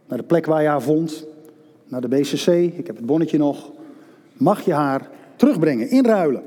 naar 0.07 0.17
de 0.17 0.23
plek 0.23 0.45
waar 0.45 0.61
je 0.61 0.67
haar 0.67 0.81
vond, 0.81 1.25
naar 1.87 2.01
de 2.01 2.07
BCC, 2.07 2.47
ik 2.47 2.87
heb 2.87 2.95
het 2.95 3.05
bonnetje 3.05 3.37
nog. 3.37 3.71
Mag 4.33 4.61
je 4.61 4.73
haar 4.73 5.09
terugbrengen, 5.35 5.89
inruilen? 5.89 6.43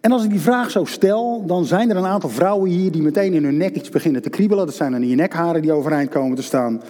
En 0.00 0.12
als 0.12 0.24
ik 0.24 0.30
die 0.30 0.40
vraag 0.40 0.70
zo 0.70 0.84
stel, 0.84 1.46
dan 1.46 1.64
zijn 1.64 1.90
er 1.90 1.96
een 1.96 2.06
aantal 2.06 2.30
vrouwen 2.30 2.70
hier 2.70 2.92
die 2.92 3.02
meteen 3.02 3.32
in 3.32 3.44
hun 3.44 3.56
nek 3.56 3.74
iets 3.76 3.88
beginnen 3.88 4.22
te 4.22 4.30
kriebelen. 4.30 4.66
Dat 4.66 4.74
zijn 4.74 4.92
dan 4.92 5.00
die 5.00 5.14
nekharen 5.14 5.62
die 5.62 5.72
overeind 5.72 6.10
komen 6.10 6.36
te 6.36 6.42
staan. 6.42 6.82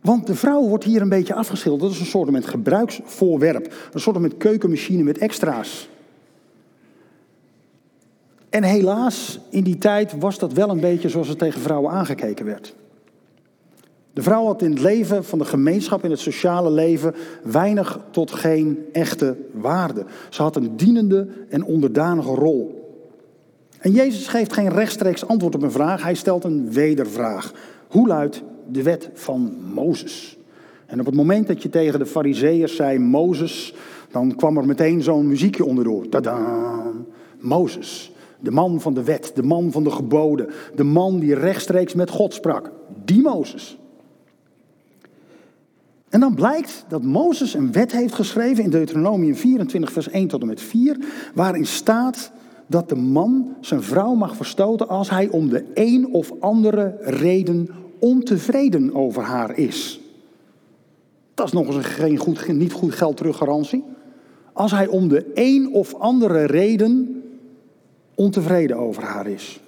Want 0.00 0.26
de 0.26 0.34
vrouw 0.34 0.68
wordt 0.68 0.84
hier 0.84 1.00
een 1.00 1.08
beetje 1.08 1.34
afgeschilderd. 1.34 1.82
Dat 1.82 1.92
is 1.92 2.00
een 2.00 2.06
soort 2.06 2.30
met 2.30 2.46
gebruiksvoorwerp. 2.46 3.74
Een 3.92 4.00
soort 4.00 4.18
met 4.18 4.36
keukenmachine 4.36 5.02
met 5.02 5.18
extra's. 5.18 5.88
En 8.50 8.62
helaas, 8.62 9.40
in 9.50 9.64
die 9.64 9.78
tijd 9.78 10.18
was 10.18 10.38
dat 10.38 10.52
wel 10.52 10.70
een 10.70 10.80
beetje 10.80 11.08
zoals 11.08 11.28
er 11.28 11.36
tegen 11.36 11.60
vrouwen 11.60 11.92
aangekeken 11.92 12.46
werd. 12.46 12.74
De 14.16 14.22
vrouw 14.22 14.44
had 14.44 14.62
in 14.62 14.70
het 14.70 14.80
leven 14.80 15.24
van 15.24 15.38
de 15.38 15.44
gemeenschap, 15.44 16.04
in 16.04 16.10
het 16.10 16.20
sociale 16.20 16.70
leven, 16.70 17.14
weinig 17.42 18.00
tot 18.10 18.30
geen 18.30 18.84
echte 18.92 19.36
waarde. 19.52 20.04
Ze 20.30 20.42
had 20.42 20.56
een 20.56 20.76
dienende 20.76 21.28
en 21.48 21.64
onderdanige 21.64 22.34
rol. 22.34 22.88
En 23.78 23.92
Jezus 23.92 24.28
geeft 24.28 24.52
geen 24.52 24.68
rechtstreeks 24.68 25.26
antwoord 25.26 25.54
op 25.54 25.62
een 25.62 25.70
vraag, 25.70 26.02
hij 26.02 26.14
stelt 26.14 26.44
een 26.44 26.72
wedervraag. 26.72 27.52
Hoe 27.88 28.06
luidt 28.08 28.42
de 28.68 28.82
wet 28.82 29.10
van 29.14 29.56
Mozes? 29.74 30.38
En 30.86 31.00
op 31.00 31.06
het 31.06 31.14
moment 31.14 31.46
dat 31.46 31.62
je 31.62 31.68
tegen 31.68 31.98
de 31.98 32.06
fariseeërs 32.06 32.76
zei 32.76 32.98
Mozes, 32.98 33.74
dan 34.10 34.36
kwam 34.36 34.56
er 34.56 34.66
meteen 34.66 35.02
zo'n 35.02 35.28
muziekje 35.28 35.64
onderdoor. 35.64 36.08
Tada! 36.08 36.82
Mozes, 37.40 38.12
de 38.40 38.50
man 38.50 38.80
van 38.80 38.94
de 38.94 39.02
wet, 39.02 39.32
de 39.34 39.42
man 39.42 39.72
van 39.72 39.84
de 39.84 39.90
geboden, 39.90 40.48
de 40.74 40.84
man 40.84 41.18
die 41.18 41.34
rechtstreeks 41.34 41.94
met 41.94 42.10
God 42.10 42.34
sprak. 42.34 42.70
Die 43.04 43.22
Mozes. 43.22 43.78
En 46.16 46.22
dan 46.22 46.34
blijkt 46.34 46.84
dat 46.88 47.02
Mozes 47.02 47.54
een 47.54 47.72
wet 47.72 47.92
heeft 47.92 48.14
geschreven 48.14 48.64
in 48.64 48.70
Deuteronomium 48.70 49.34
24, 49.34 49.92
vers 49.92 50.08
1 50.08 50.28
tot 50.28 50.40
en 50.40 50.46
met 50.46 50.60
4, 50.60 50.96
waarin 51.34 51.66
staat 51.66 52.30
dat 52.66 52.88
de 52.88 52.94
man 52.94 53.56
zijn 53.60 53.82
vrouw 53.82 54.14
mag 54.14 54.36
verstoten 54.36 54.88
als 54.88 55.10
hij 55.10 55.28
om 55.28 55.48
de 55.48 55.64
een 55.74 56.12
of 56.12 56.32
andere 56.40 56.96
reden 57.00 57.68
ontevreden 57.98 58.94
over 58.94 59.22
haar 59.22 59.58
is. 59.58 60.00
Dat 61.34 61.46
is 61.46 61.52
nog 61.52 61.66
eens 61.66 61.76
een 61.76 61.84
geen 61.84 62.16
goed, 62.16 62.48
niet 62.52 62.72
goed 62.72 62.94
geld 62.94 63.16
teruggarantie. 63.16 63.84
Als 64.52 64.70
hij 64.70 64.86
om 64.86 65.08
de 65.08 65.30
een 65.34 65.72
of 65.72 65.94
andere 65.94 66.44
reden 66.44 67.22
ontevreden 68.14 68.76
over 68.76 69.02
haar 69.02 69.26
is. 69.26 69.60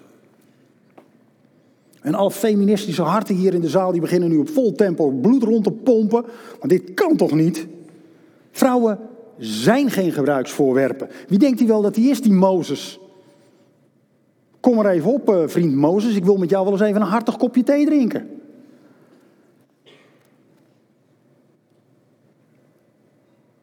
En 2.08 2.14
alle 2.14 2.30
feministische 2.30 3.02
harten 3.02 3.34
hier 3.34 3.54
in 3.54 3.60
de 3.60 3.68
zaal 3.68 3.92
die 3.92 4.00
beginnen 4.00 4.28
nu 4.28 4.36
op 4.36 4.48
vol 4.48 4.72
tempo 4.72 5.10
bloed 5.10 5.42
rond 5.42 5.64
te 5.64 5.70
pompen. 5.70 6.24
Maar 6.60 6.68
dit 6.68 6.94
kan 6.94 7.16
toch 7.16 7.32
niet? 7.32 7.66
Vrouwen 8.50 8.98
zijn 9.38 9.90
geen 9.90 10.12
gebruiksvoorwerpen. 10.12 11.08
Wie 11.26 11.38
denkt 11.38 11.58
hij 11.58 11.68
wel 11.68 11.82
dat 11.82 11.96
hij 11.96 12.04
is, 12.04 12.22
die 12.22 12.32
Mozes? 12.32 13.00
Kom 14.60 14.78
er 14.78 14.90
even 14.90 15.12
op, 15.12 15.28
eh, 15.28 15.42
vriend 15.46 15.74
Mozes. 15.74 16.14
Ik 16.14 16.24
wil 16.24 16.36
met 16.36 16.50
jou 16.50 16.64
wel 16.64 16.72
eens 16.72 16.82
even 16.82 17.00
een 17.00 17.06
hartig 17.06 17.36
kopje 17.36 17.62
thee 17.62 17.86
drinken. 17.86 18.28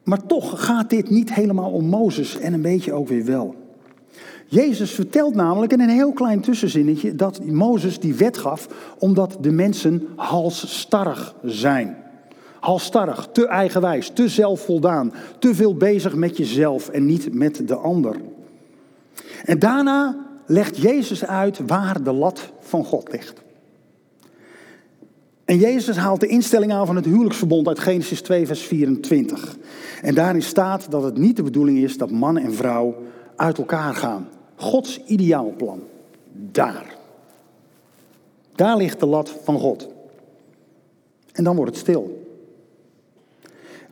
Maar 0.04 0.26
toch 0.26 0.66
gaat 0.66 0.90
dit 0.90 1.10
niet 1.10 1.34
helemaal 1.34 1.72
om 1.72 1.86
Mozes 1.86 2.40
en 2.40 2.54
een 2.54 2.62
beetje 2.62 2.94
ook 2.94 3.08
weer 3.08 3.26
wel. 3.26 3.65
Jezus 4.46 4.92
vertelt 4.92 5.36
namelijk 5.36 5.72
in 5.72 5.80
een 5.80 5.90
heel 5.90 6.14
klein 6.14 6.42
tussenzinnetje 6.42 7.16
dat 7.16 7.46
Mozes 7.46 8.00
die 8.00 8.16
wet 8.16 8.38
gaf 8.38 8.68
omdat 9.00 9.38
de 9.42 9.52
mensen 9.52 10.08
halsstarrig 10.16 11.36
zijn. 11.44 11.98
Halsstarrig, 12.60 13.28
te 13.32 13.48
eigenwijs, 13.48 14.10
te 14.10 14.28
zelfvoldaan, 14.28 15.14
te 15.40 15.56
veel 15.56 15.76
bezig 15.76 16.16
met 16.16 16.38
jezelf 16.38 16.90
en 16.90 17.06
niet 17.06 17.34
met 17.34 17.68
de 17.68 17.76
ander. 17.76 18.16
En 19.46 19.60
daarna 19.60 20.26
legt 20.46 20.78
Jezus 20.78 21.26
uit 21.26 21.60
waar 21.68 22.04
de 22.04 22.12
lat 22.12 22.52
van 22.60 22.86
God 22.86 23.12
ligt. 23.12 23.44
En 25.46 25.58
Jezus 25.58 25.98
haalt 25.98 26.20
de 26.20 26.28
instelling 26.28 26.74
aan 26.74 26.86
van 26.86 26.96
het 26.96 27.06
huwelijksverbond 27.06 27.68
uit 27.68 27.80
Genesis 27.80 28.22
2, 28.22 28.48
vers 28.48 28.62
24. 28.62 29.58
En 30.02 30.16
daarin 30.16 30.42
staat 30.42 30.92
dat 30.92 31.04
het 31.04 31.18
niet 31.18 31.36
de 31.36 31.44
bedoeling 31.44 31.78
is 31.78 31.98
dat 31.98 32.12
man 32.12 32.38
en 32.38 32.54
vrouw 32.54 32.96
uit 33.36 33.58
elkaar 33.58 33.94
gaan. 33.94 34.28
Gods 34.56 35.04
ideaalplan. 35.06 35.84
Daar. 36.34 36.98
Daar 38.56 38.78
ligt 38.78 39.00
de 39.00 39.06
lat 39.06 39.30
van 39.30 39.60
God. 39.60 39.88
En 41.32 41.44
dan 41.44 41.56
wordt 41.56 41.72
het 41.72 41.80
stil. 41.80 42.24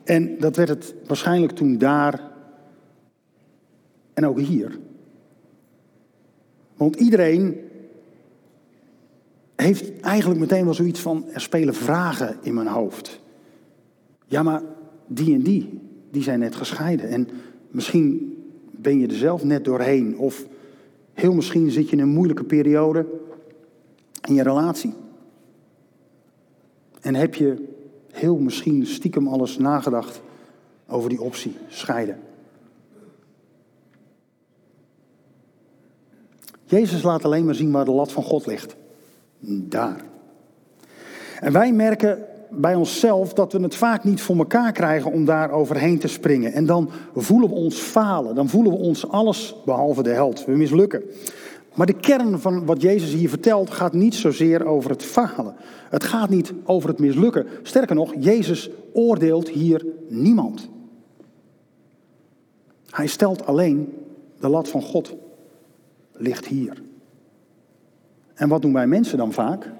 En 0.04 0.38
dat 0.40 0.56
werd 0.56 0.70
het 0.70 0.96
waarschijnlijk 1.08 1.52
toen 1.52 1.78
daar 1.78 2.32
en 4.14 4.28
ook 4.28 4.40
hier. 4.40 4.80
Want 6.76 6.96
iedereen 6.96 7.70
heeft 9.56 10.00
eigenlijk 10.00 10.40
meteen 10.40 10.66
wel 10.66 10.74
zoiets 10.74 11.00
van, 11.00 11.26
er 11.34 11.42
spelen 11.42 11.74
vragen 11.74 12.38
in 12.42 12.54
mijn 12.54 12.68
hoofd. 12.68 13.22
Ja, 14.26 14.44
maar 14.44 14.62
die 15.08 15.34
en 15.34 15.42
die, 15.42 15.80
die 16.12 16.24
zijn 16.24 16.40
net 16.40 16.56
gescheiden. 16.56 17.10
En 17.10 17.28
misschien 17.72 18.34
ben 18.84 19.00
je 19.00 19.08
er 19.08 19.16
zelf 19.16 19.44
net 19.44 19.66
doorheen. 19.66 20.18
Of 20.18 20.46
heel 21.14 21.34
misschien 21.34 21.72
zit 21.72 21.90
je 21.90 21.96
in 21.96 22.02
een 22.02 22.14
moeilijke 22.14 22.44
periode 22.44 23.06
in 24.28 24.34
je 24.34 24.44
relatie. 24.44 24.94
En 27.02 27.16
heb 27.16 27.36
je 27.36 27.68
heel 28.12 28.38
misschien 28.38 28.86
stiekem 28.86 29.28
alles 29.28 29.58
nagedacht 29.58 30.22
over 30.88 31.10
die 31.10 31.22
optie, 31.22 31.56
scheiden. 31.68 32.20
Jezus 36.66 37.04
laat 37.04 37.26
alleen 37.26 37.46
maar 37.46 37.56
zien 37.56 37.72
waar 37.72 37.86
de 37.86 37.92
lat 37.92 38.12
van 38.12 38.24
God 38.24 38.46
ligt. 38.46 38.76
Daar. 39.40 40.06
En 41.40 41.52
wij 41.52 41.74
merken 41.74 42.26
bij 42.56 42.76
onszelf 42.76 43.34
dat 43.34 43.54
we 43.54 43.62
het 43.62 43.76
vaak 43.76 44.04
niet 44.04 44.22
voor 44.22 44.38
elkaar 44.38 44.72
krijgen 44.72 45.12
om 45.12 45.26
daar 45.26 45.52
overheen 45.52 46.00
te 46.00 46.08
springen. 46.08 46.54
En 46.54 46.66
dan 46.66 46.90
voelen 47.16 47.50
we 47.50 47.56
ons 47.56 47.76
falen. 47.76 48.36
Dan 48.36 48.50
voelen 48.50 48.72
we 48.72 48.78
ons 48.78 49.10
alles 49.10 49.56
behalve 49.66 50.04
de 50.04 50.10
held. 50.10 50.46
We 50.46 50.52
mislukken. 50.52 51.04
Maar 51.74 51.86
de 51.86 52.00
kern 52.00 52.40
van 52.40 52.66
wat 52.66 52.82
Jezus 52.82 53.14
hier 53.14 53.30
vertelt 53.30 53.70
gaat 53.70 53.94
niet 53.94 54.16
zozeer 54.16 54.66
over 54.66 54.90
het 54.90 55.04
falen. 55.04 55.56
Het 55.90 56.04
gaat 56.04 56.30
niet 56.30 56.54
over 56.64 56.90
het 56.90 57.00
mislukken. 57.00 57.48
Sterker 57.64 57.96
nog, 57.96 58.14
Jezus 58.20 58.70
oordeelt 58.94 59.50
hier 59.50 59.86
niemand. 60.08 60.70
Hij 62.90 63.08
stelt 63.08 63.46
alleen 63.46 63.94
de 64.40 64.50
lat 64.50 64.70
van 64.70 64.82
God 64.82 65.16
ligt 66.12 66.46
hier. 66.46 66.82
En 68.34 68.50
wat 68.50 68.62
doen 68.62 68.74
wij 68.74 68.88
mensen 68.88 69.18
dan 69.18 69.34
vaak? 69.34 69.72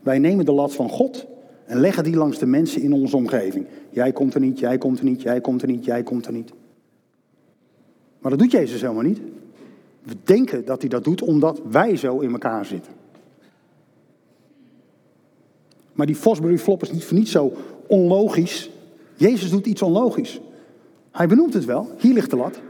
Wij 0.00 0.18
nemen 0.18 0.44
de 0.44 0.52
lat 0.52 0.74
van 0.74 0.88
God 0.88 1.26
en 1.66 1.80
leggen 1.80 2.04
die 2.04 2.16
langs 2.16 2.38
de 2.38 2.46
mensen 2.46 2.82
in 2.82 2.92
onze 2.92 3.16
omgeving. 3.16 3.66
Jij 3.90 4.12
komt 4.12 4.34
er 4.34 4.40
niet, 4.40 4.58
jij 4.58 4.78
komt 4.78 4.98
er 4.98 5.04
niet, 5.04 5.22
jij 5.22 5.40
komt 5.40 5.62
er 5.62 5.68
niet, 5.68 5.84
jij 5.84 6.02
komt 6.02 6.26
er 6.26 6.32
niet. 6.32 6.52
Maar 8.18 8.30
dat 8.30 8.40
doet 8.40 8.50
Jezus 8.50 8.80
helemaal 8.80 9.02
niet. 9.02 9.20
We 10.02 10.14
denken 10.24 10.64
dat 10.64 10.80
hij 10.80 10.88
dat 10.88 11.04
doet 11.04 11.22
omdat 11.22 11.60
wij 11.70 11.96
zo 11.96 12.18
in 12.18 12.32
elkaar 12.32 12.64
zitten. 12.64 12.92
Maar 15.92 16.06
die 16.06 16.14
Fosbury 16.14 16.58
flop 16.58 16.82
is 16.82 16.92
niet 16.92 17.04
voor 17.04 17.16
niet 17.16 17.28
zo 17.28 17.52
onlogisch. 17.86 18.70
Jezus 19.14 19.50
doet 19.50 19.66
iets 19.66 19.82
onlogisch. 19.82 20.40
Hij 21.10 21.26
benoemt 21.26 21.54
het 21.54 21.64
wel, 21.64 21.90
hier 21.98 22.14
ligt 22.14 22.30
de 22.30 22.36
lat. 22.36 22.60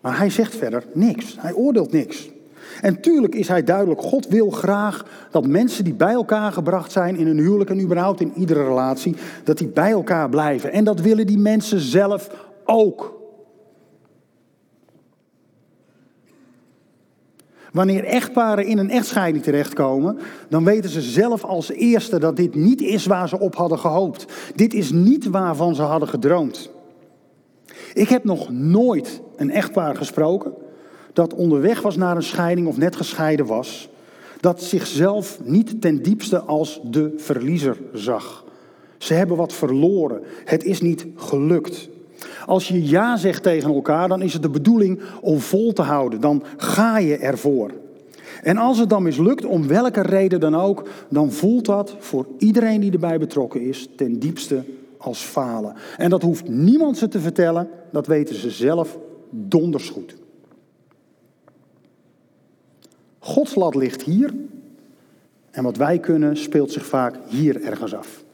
Maar 0.00 0.18
hij 0.18 0.30
zegt 0.30 0.54
verder 0.54 0.84
niks. 0.92 1.36
Hij 1.38 1.52
oordeelt 1.52 1.92
niks. 1.92 2.30
En 2.80 3.00
tuurlijk 3.00 3.34
is 3.34 3.48
hij 3.48 3.64
duidelijk, 3.64 4.00
God 4.00 4.28
wil 4.28 4.50
graag 4.50 5.04
dat 5.30 5.46
mensen 5.46 5.84
die 5.84 5.94
bij 5.94 6.12
elkaar 6.12 6.52
gebracht 6.52 6.92
zijn 6.92 7.16
in 7.16 7.26
een 7.26 7.38
huwelijk 7.38 7.70
en 7.70 7.80
überhaupt 7.80 8.20
in 8.20 8.32
iedere 8.36 8.64
relatie, 8.64 9.16
dat 9.44 9.58
die 9.58 9.68
bij 9.68 9.90
elkaar 9.90 10.28
blijven. 10.28 10.72
En 10.72 10.84
dat 10.84 11.00
willen 11.00 11.26
die 11.26 11.38
mensen 11.38 11.80
zelf 11.80 12.30
ook. 12.64 13.18
Wanneer 17.72 18.04
echtparen 18.04 18.66
in 18.66 18.78
een 18.78 18.90
echtscheiding 18.90 19.44
terechtkomen, 19.44 20.18
dan 20.48 20.64
weten 20.64 20.90
ze 20.90 21.00
zelf 21.00 21.44
als 21.44 21.70
eerste 21.70 22.18
dat 22.18 22.36
dit 22.36 22.54
niet 22.54 22.80
is 22.80 23.06
waar 23.06 23.28
ze 23.28 23.38
op 23.38 23.54
hadden 23.54 23.78
gehoopt. 23.78 24.26
Dit 24.54 24.74
is 24.74 24.90
niet 24.90 25.26
waarvan 25.26 25.74
ze 25.74 25.82
hadden 25.82 26.08
gedroomd. 26.08 26.70
Ik 27.94 28.08
heb 28.08 28.24
nog 28.24 28.50
nooit 28.50 29.20
een 29.36 29.50
echtpaar 29.50 29.96
gesproken 29.96 30.52
dat 31.12 31.34
onderweg 31.34 31.82
was 31.82 31.96
naar 31.96 32.16
een 32.16 32.22
scheiding 32.22 32.66
of 32.66 32.76
net 32.76 32.96
gescheiden 32.96 33.46
was, 33.46 33.88
dat 34.40 34.62
zichzelf 34.62 35.38
niet 35.44 35.80
ten 35.80 36.02
diepste 36.02 36.40
als 36.40 36.80
de 36.84 37.14
verliezer 37.16 37.76
zag. 37.92 38.44
Ze 38.98 39.14
hebben 39.14 39.36
wat 39.36 39.52
verloren. 39.52 40.22
Het 40.44 40.64
is 40.64 40.80
niet 40.80 41.06
gelukt. 41.16 41.88
Als 42.46 42.68
je 42.68 42.88
ja 42.88 43.16
zegt 43.16 43.42
tegen 43.42 43.74
elkaar, 43.74 44.08
dan 44.08 44.22
is 44.22 44.32
het 44.32 44.42
de 44.42 44.50
bedoeling 44.50 45.00
om 45.20 45.38
vol 45.38 45.72
te 45.72 45.82
houden. 45.82 46.20
Dan 46.20 46.42
ga 46.56 46.98
je 46.98 47.16
ervoor. 47.16 47.70
En 48.42 48.56
als 48.56 48.78
het 48.78 48.88
dan 48.88 49.02
mislukt, 49.02 49.44
om 49.44 49.66
welke 49.66 50.02
reden 50.02 50.40
dan 50.40 50.54
ook, 50.54 50.88
dan 51.08 51.32
voelt 51.32 51.64
dat 51.64 51.96
voor 51.98 52.26
iedereen 52.38 52.80
die 52.80 52.92
erbij 52.92 53.18
betrokken 53.18 53.60
is 53.60 53.88
ten 53.96 54.18
diepste 54.18 54.64
als 54.98 55.20
falen. 55.20 55.74
En 55.96 56.10
dat 56.10 56.22
hoeft 56.22 56.48
niemand 56.48 56.98
ze 56.98 57.08
te 57.08 57.20
vertellen, 57.20 57.68
dat 57.92 58.06
weten 58.06 58.34
ze 58.34 58.50
zelf 58.50 58.98
donders 59.30 59.88
goed. 59.88 60.19
Gods 63.20 63.54
lat 63.54 63.74
ligt 63.74 64.02
hier 64.02 64.34
en 65.50 65.62
wat 65.62 65.76
wij 65.76 65.98
kunnen 65.98 66.36
speelt 66.36 66.72
zich 66.72 66.86
vaak 66.86 67.18
hier 67.28 67.62
ergens 67.62 67.94
af. 67.94 68.24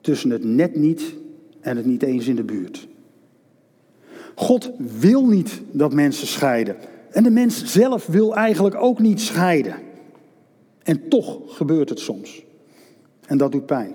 tussen 0.00 0.30
het 0.30 0.44
net 0.44 0.76
niet 0.76 1.14
en 1.60 1.76
het 1.76 1.86
niet 1.86 2.02
eens 2.02 2.26
in 2.26 2.36
de 2.36 2.44
buurt. 2.44 2.88
God 4.34 4.70
wil 5.00 5.26
niet 5.26 5.60
dat 5.70 5.92
mensen 5.92 6.26
scheiden. 6.26 6.76
En 7.10 7.22
de 7.22 7.30
mens 7.30 7.64
zelf 7.64 8.06
wil 8.06 8.34
eigenlijk 8.34 8.74
ook 8.74 8.98
niet 8.98 9.20
scheiden. 9.20 9.74
En 10.82 11.08
toch 11.08 11.56
gebeurt 11.56 11.88
het 11.88 12.00
soms. 12.00 12.44
En 13.26 13.38
dat 13.38 13.52
doet 13.52 13.66
pijn. 13.66 13.94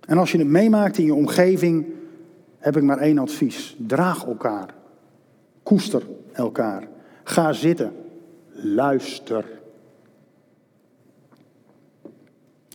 En 0.00 0.18
als 0.18 0.32
je 0.32 0.38
het 0.38 0.46
meemaakt 0.46 0.98
in 0.98 1.04
je 1.04 1.14
omgeving, 1.14 1.86
heb 2.58 2.76
ik 2.76 2.82
maar 2.82 2.98
één 2.98 3.18
advies. 3.18 3.76
Draag 3.86 4.26
elkaar. 4.26 4.74
Koester 5.62 6.02
elkaar. 6.32 6.88
Ga 7.28 7.52
zitten. 7.52 7.92
Luister. 8.52 9.44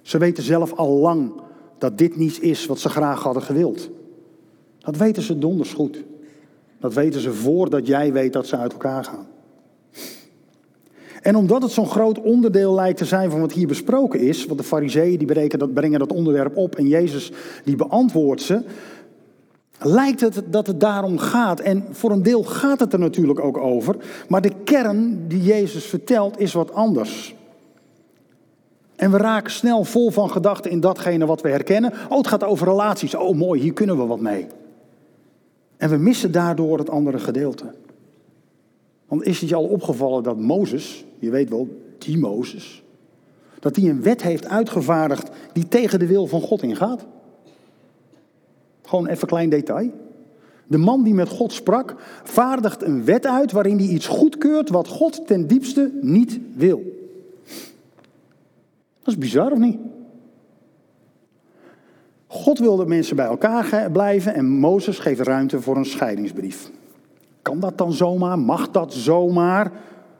Ze 0.02 0.18
weten 0.18 0.44
zelf 0.44 0.74
al 0.74 0.90
lang 0.90 1.32
dat 1.78 1.98
dit 1.98 2.16
niets 2.16 2.40
is 2.40 2.66
wat 2.66 2.80
ze 2.80 2.90
graag 2.90 3.24
hadden 3.24 3.44
gewild. 3.44 3.90
Dat 4.80 4.98
weten 4.98 5.24
ze 5.24 5.38
donders 5.38 5.74
goed. 5.74 6.04
Dat 6.80 6.94
weten 6.94 7.22
ze 7.22 7.34
voordat 7.34 7.88
jij 7.88 8.14
weet 8.14 8.34
dat 8.34 8.48
ze 8.48 8.58
uit 8.58 8.72
elkaar 8.72 9.04
gaan. 9.04 9.28
En 11.22 11.36
omdat 11.36 11.62
het 11.62 11.72
zo'n 11.72 11.90
groot 11.90 12.22
onderdeel 12.22 12.74
lijkt 12.74 12.98
te 12.98 13.06
zijn 13.06 13.30
van 13.30 13.40
wat 13.40 13.52
hier 13.52 13.68
besproken 13.68 14.20
is, 14.20 14.46
want 14.46 14.60
de 14.60 14.66
fariseeën 14.66 15.18
die 15.18 15.28
brengen 15.28 15.60
dat, 15.60 15.74
brengen 15.74 16.00
dat 16.00 16.12
onderwerp 16.12 16.58
op 16.58 16.76
en 16.76 16.88
Jezus 16.88 17.32
die 17.64 17.76
beantwoordt 17.76 18.42
ze, 18.42 18.64
lijkt 19.84 20.22
het 20.22 20.44
dat 20.46 20.68
het 20.68 20.80
daarom 20.80 21.18
gaat. 21.18 21.60
En 21.60 21.86
voor 21.92 22.12
een 22.12 22.24
deel 22.24 22.44
gaat 22.44 22.80
het 22.80 22.94
er 22.94 23.00
natuurlijk 23.00 23.40
ook 23.40 23.58
over, 23.58 23.96
maar 24.28 24.42
de 24.42 24.54
kern 24.64 25.28
die 25.28 25.44
Jezus 25.44 25.86
vertelt 25.86 26.40
is 26.40 26.54
wat 26.54 26.74
anders. 26.74 27.36
En 28.96 29.12
we 29.12 29.18
raken 29.18 29.52
snel 29.52 29.84
vol 29.84 30.12
van 30.12 30.30
gedachten 30.30 30.72
in 30.72 30.80
datgene 30.80 31.26
wat 31.26 31.42
we 31.42 31.50
herkennen. 31.50 31.94
Oh, 32.10 32.18
het 32.18 32.28
gaat 32.28 32.44
over 32.44 32.68
relaties. 32.68 33.16
Oh, 33.16 33.38
mooi, 33.38 33.62
hier 33.62 33.74
kunnen 33.74 33.98
we 33.98 34.06
wat 34.06 34.20
mee. 34.20 34.48
En 35.78 35.90
we 35.90 35.98
missen 35.98 36.32
daardoor 36.32 36.78
het 36.78 36.90
andere 36.90 37.20
gedeelte. 37.20 37.74
Want 39.08 39.24
is 39.24 39.40
het 39.40 39.50
je 39.50 39.56
al 39.56 39.64
opgevallen 39.64 40.24
dat 40.24 40.40
Mozes, 40.40 41.06
je 41.20 41.30
weet 41.30 41.50
wel, 41.50 41.68
die 41.98 42.18
Mozes, 42.18 42.84
dat 43.60 43.76
hij 43.76 43.90
een 43.90 44.02
wet 44.02 44.22
heeft 44.22 44.48
uitgevaardigd 44.48 45.30
die 45.54 45.68
tegen 45.68 46.00
de 46.00 46.08
wil 46.08 46.28
van 46.28 46.42
God 46.42 46.64
ingaat? 46.64 47.06
Gewoon 48.92 49.08
even 49.08 49.22
een 49.22 49.28
klein 49.28 49.50
detail. 49.50 49.92
De 50.68 50.78
man 50.78 51.04
die 51.04 51.14
met 51.14 51.30
God 51.30 51.54
sprak, 51.54 51.96
vaardigt 52.24 52.84
een 52.84 53.06
wet 53.06 53.26
uit 53.26 53.52
waarin 53.52 53.78
hij 53.78 53.88
iets 53.88 54.08
goedkeurt 54.08 54.70
wat 54.70 54.88
God 54.88 55.28
ten 55.28 55.48
diepste 55.48 55.92
niet 56.02 56.40
wil. 56.56 56.84
Dat 59.04 59.14
is 59.14 59.18
bizar 59.18 59.52
of 59.52 59.58
niet? 59.58 59.78
God 62.28 62.60
wil 62.60 62.78
dat 62.78 62.88
mensen 62.88 63.16
bij 63.16 63.26
elkaar 63.26 63.92
blijven 63.92 64.34
en 64.34 64.46
Mozes 64.46 65.00
geeft 65.00 65.22
ruimte 65.22 65.62
voor 65.62 65.78
een 65.78 65.86
scheidingsbrief. 65.86 66.72
Kan 67.42 67.60
dat 67.60 67.78
dan 67.78 67.94
zomaar? 67.94 68.40
Mag 68.40 68.72
dat 68.72 68.94
zomaar? 68.94 69.72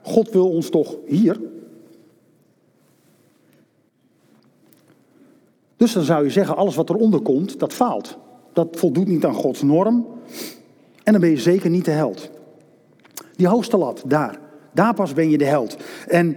God 0.02 0.30
wil 0.30 0.50
ons 0.50 0.70
toch 0.70 0.96
hier? 1.06 1.40
Dus 5.76 5.92
dan 5.92 6.02
zou 6.02 6.24
je 6.24 6.30
zeggen, 6.30 6.56
alles 6.56 6.74
wat 6.74 6.90
eronder 6.90 7.20
komt, 7.20 7.58
dat 7.58 7.72
faalt. 7.72 8.20
Dat 8.52 8.68
voldoet 8.70 9.08
niet 9.08 9.24
aan 9.24 9.34
Gods 9.34 9.62
norm. 9.62 10.06
En 11.02 11.12
dan 11.12 11.20
ben 11.20 11.30
je 11.30 11.36
zeker 11.36 11.70
niet 11.70 11.84
de 11.84 11.90
held. 11.90 12.30
Die 13.36 13.46
hoogste 13.46 13.76
lat, 13.76 14.02
daar. 14.06 14.38
Daar 14.72 14.94
pas 14.94 15.12
ben 15.12 15.30
je 15.30 15.38
de 15.38 15.44
held. 15.44 15.76
En 16.08 16.36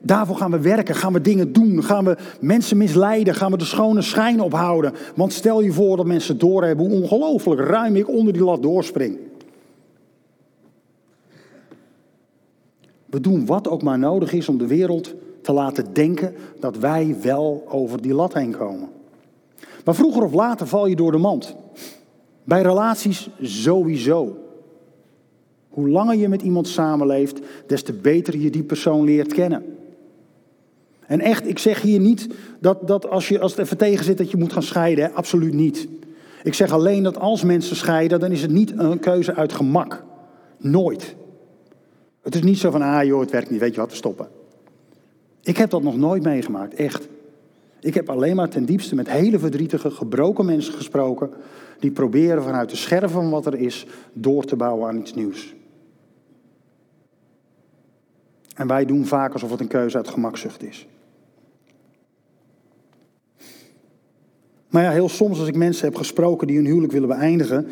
daarvoor 0.00 0.36
gaan 0.36 0.50
we 0.50 0.60
werken, 0.60 0.94
gaan 0.94 1.12
we 1.12 1.20
dingen 1.20 1.52
doen, 1.52 1.82
gaan 1.82 2.04
we 2.04 2.16
mensen 2.40 2.76
misleiden, 2.76 3.34
gaan 3.34 3.50
we 3.50 3.58
de 3.58 3.64
schone 3.64 4.02
schijn 4.02 4.40
ophouden. 4.40 4.92
Want 5.14 5.32
stel 5.32 5.62
je 5.62 5.72
voor 5.72 5.96
dat 5.96 6.06
mensen 6.06 6.38
doorhebben 6.38 6.86
hoe 6.86 7.02
ongelooflijk 7.02 7.60
ruim 7.60 7.96
ik 7.96 8.08
onder 8.08 8.32
die 8.32 8.44
lat 8.44 8.62
doorspring. 8.62 9.18
We 13.06 13.20
doen 13.20 13.46
wat 13.46 13.68
ook 13.68 13.82
maar 13.82 13.98
nodig 13.98 14.32
is 14.32 14.48
om 14.48 14.58
de 14.58 14.66
wereld 14.66 15.14
te 15.42 15.52
laten 15.52 15.92
denken 15.92 16.34
dat 16.60 16.78
wij 16.78 17.16
wel 17.22 17.64
over 17.68 18.02
die 18.02 18.14
lat 18.14 18.34
heen 18.34 18.56
komen. 18.56 18.88
Maar 19.86 19.94
vroeger 19.94 20.22
of 20.22 20.32
later 20.32 20.66
val 20.66 20.86
je 20.86 20.96
door 20.96 21.12
de 21.12 21.18
mand. 21.18 21.56
Bij 22.44 22.62
relaties 22.62 23.28
sowieso. 23.40 24.36
Hoe 25.68 25.88
langer 25.88 26.16
je 26.16 26.28
met 26.28 26.42
iemand 26.42 26.68
samenleeft, 26.68 27.40
des 27.66 27.82
te 27.82 27.92
beter 27.92 28.38
je 28.38 28.50
die 28.50 28.62
persoon 28.62 29.04
leert 29.04 29.32
kennen. 29.32 29.76
En 31.06 31.20
echt, 31.20 31.48
ik 31.48 31.58
zeg 31.58 31.82
hier 31.82 32.00
niet 32.00 32.28
dat, 32.60 32.86
dat 32.86 33.08
als, 33.08 33.28
je, 33.28 33.40
als 33.40 33.50
het 33.50 33.60
even 33.60 33.76
tegen 33.76 34.04
zit 34.04 34.18
dat 34.18 34.30
je 34.30 34.36
moet 34.36 34.52
gaan 34.52 34.62
scheiden. 34.62 35.14
Absoluut 35.14 35.54
niet. 35.54 35.88
Ik 36.42 36.54
zeg 36.54 36.72
alleen 36.72 37.02
dat 37.02 37.18
als 37.18 37.42
mensen 37.42 37.76
scheiden, 37.76 38.20
dan 38.20 38.32
is 38.32 38.42
het 38.42 38.50
niet 38.50 38.72
een 38.76 38.98
keuze 38.98 39.34
uit 39.34 39.52
gemak. 39.52 40.04
Nooit. 40.58 41.16
Het 42.22 42.34
is 42.34 42.42
niet 42.42 42.58
zo 42.58 42.70
van, 42.70 42.82
ah 42.82 43.04
joh, 43.04 43.20
het 43.20 43.30
werkt 43.30 43.50
niet, 43.50 43.60
weet 43.60 43.74
je 43.74 43.80
wat, 43.80 43.90
we 43.90 43.96
stoppen. 43.96 44.28
Ik 45.42 45.56
heb 45.56 45.70
dat 45.70 45.82
nog 45.82 45.96
nooit 45.96 46.22
meegemaakt, 46.22 46.74
echt. 46.74 47.08
Ik 47.86 47.94
heb 47.94 48.10
alleen 48.10 48.36
maar 48.36 48.48
ten 48.48 48.64
diepste 48.64 48.94
met 48.94 49.10
hele 49.10 49.38
verdrietige, 49.38 49.90
gebroken 49.90 50.44
mensen 50.44 50.74
gesproken. 50.74 51.30
Die 51.78 51.90
proberen 51.90 52.42
vanuit 52.42 52.70
de 52.70 52.76
scherven 52.76 53.10
van 53.10 53.30
wat 53.30 53.46
er 53.46 53.54
is 53.54 53.86
door 54.12 54.44
te 54.44 54.56
bouwen 54.56 54.88
aan 54.88 54.98
iets 54.98 55.14
nieuws. 55.14 55.54
En 58.54 58.66
wij 58.66 58.84
doen 58.84 59.06
vaak 59.06 59.32
alsof 59.32 59.50
het 59.50 59.60
een 59.60 59.66
keuze 59.66 59.96
uit 59.96 60.08
gemakzucht 60.08 60.62
is. 60.62 60.86
Maar 64.68 64.82
ja, 64.82 64.90
heel 64.90 65.08
soms 65.08 65.38
als 65.38 65.48
ik 65.48 65.56
mensen 65.56 65.84
heb 65.84 65.96
gesproken 65.96 66.46
die 66.46 66.56
hun 66.56 66.66
huwelijk 66.66 66.92
willen 66.92 67.08
beëindigen, 67.08 67.66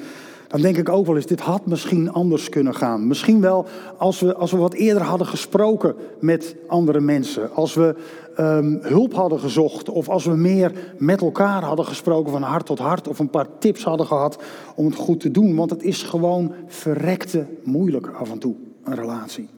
dan 0.49 0.61
denk 0.61 0.77
ik 0.77 0.89
ook 0.89 1.07
wel 1.07 1.17
eens, 1.17 1.27
dit 1.27 1.41
had 1.41 1.67
misschien 1.67 2.13
anders 2.13 2.49
kunnen 2.49 2.75
gaan. 2.75 3.07
Misschien 3.07 3.41
wel 3.41 3.67
als 3.97 4.21
we, 4.21 4.35
als 4.35 4.51
we 4.51 4.57
wat 4.57 4.75
eerder 4.75 5.03
hadden 5.03 5.27
gesproken 5.27 5.95
met 6.21 6.57
andere 6.69 7.01
mensen. 7.01 7.55
Als 7.55 7.75
we 7.75 7.95
um, 8.39 8.79
hulp 8.83 9.15
hadden 9.15 9.39
gezocht. 9.39 9.89
Of 9.89 10.09
als 10.09 10.25
we 10.25 10.35
meer 10.37 10.95
met 10.99 11.21
elkaar 11.21 11.63
hadden 11.63 11.85
gesproken 11.85 12.33
van 12.33 12.43
hart 12.43 12.67
tot 12.67 12.79
hart. 12.79 13.09
Of 13.09 13.19
een 13.19 13.31
paar 13.31 13.59
tips 13.59 13.85
hadden 13.85 14.07
gehad 14.07 14.43
om 14.75 14.87
het 14.87 14.95
goed 14.95 15.21
te 15.21 15.31
doen. 15.31 15.57
Want 15.57 15.71
het 15.71 15.83
is 15.83 16.03
gewoon 16.03 16.53
verrekte 16.67 17.47
moeilijk 17.63 18.07
af 18.07 18.31
en 18.31 18.39
toe, 18.39 18.55
een 18.85 18.95
relatie. 18.95 19.49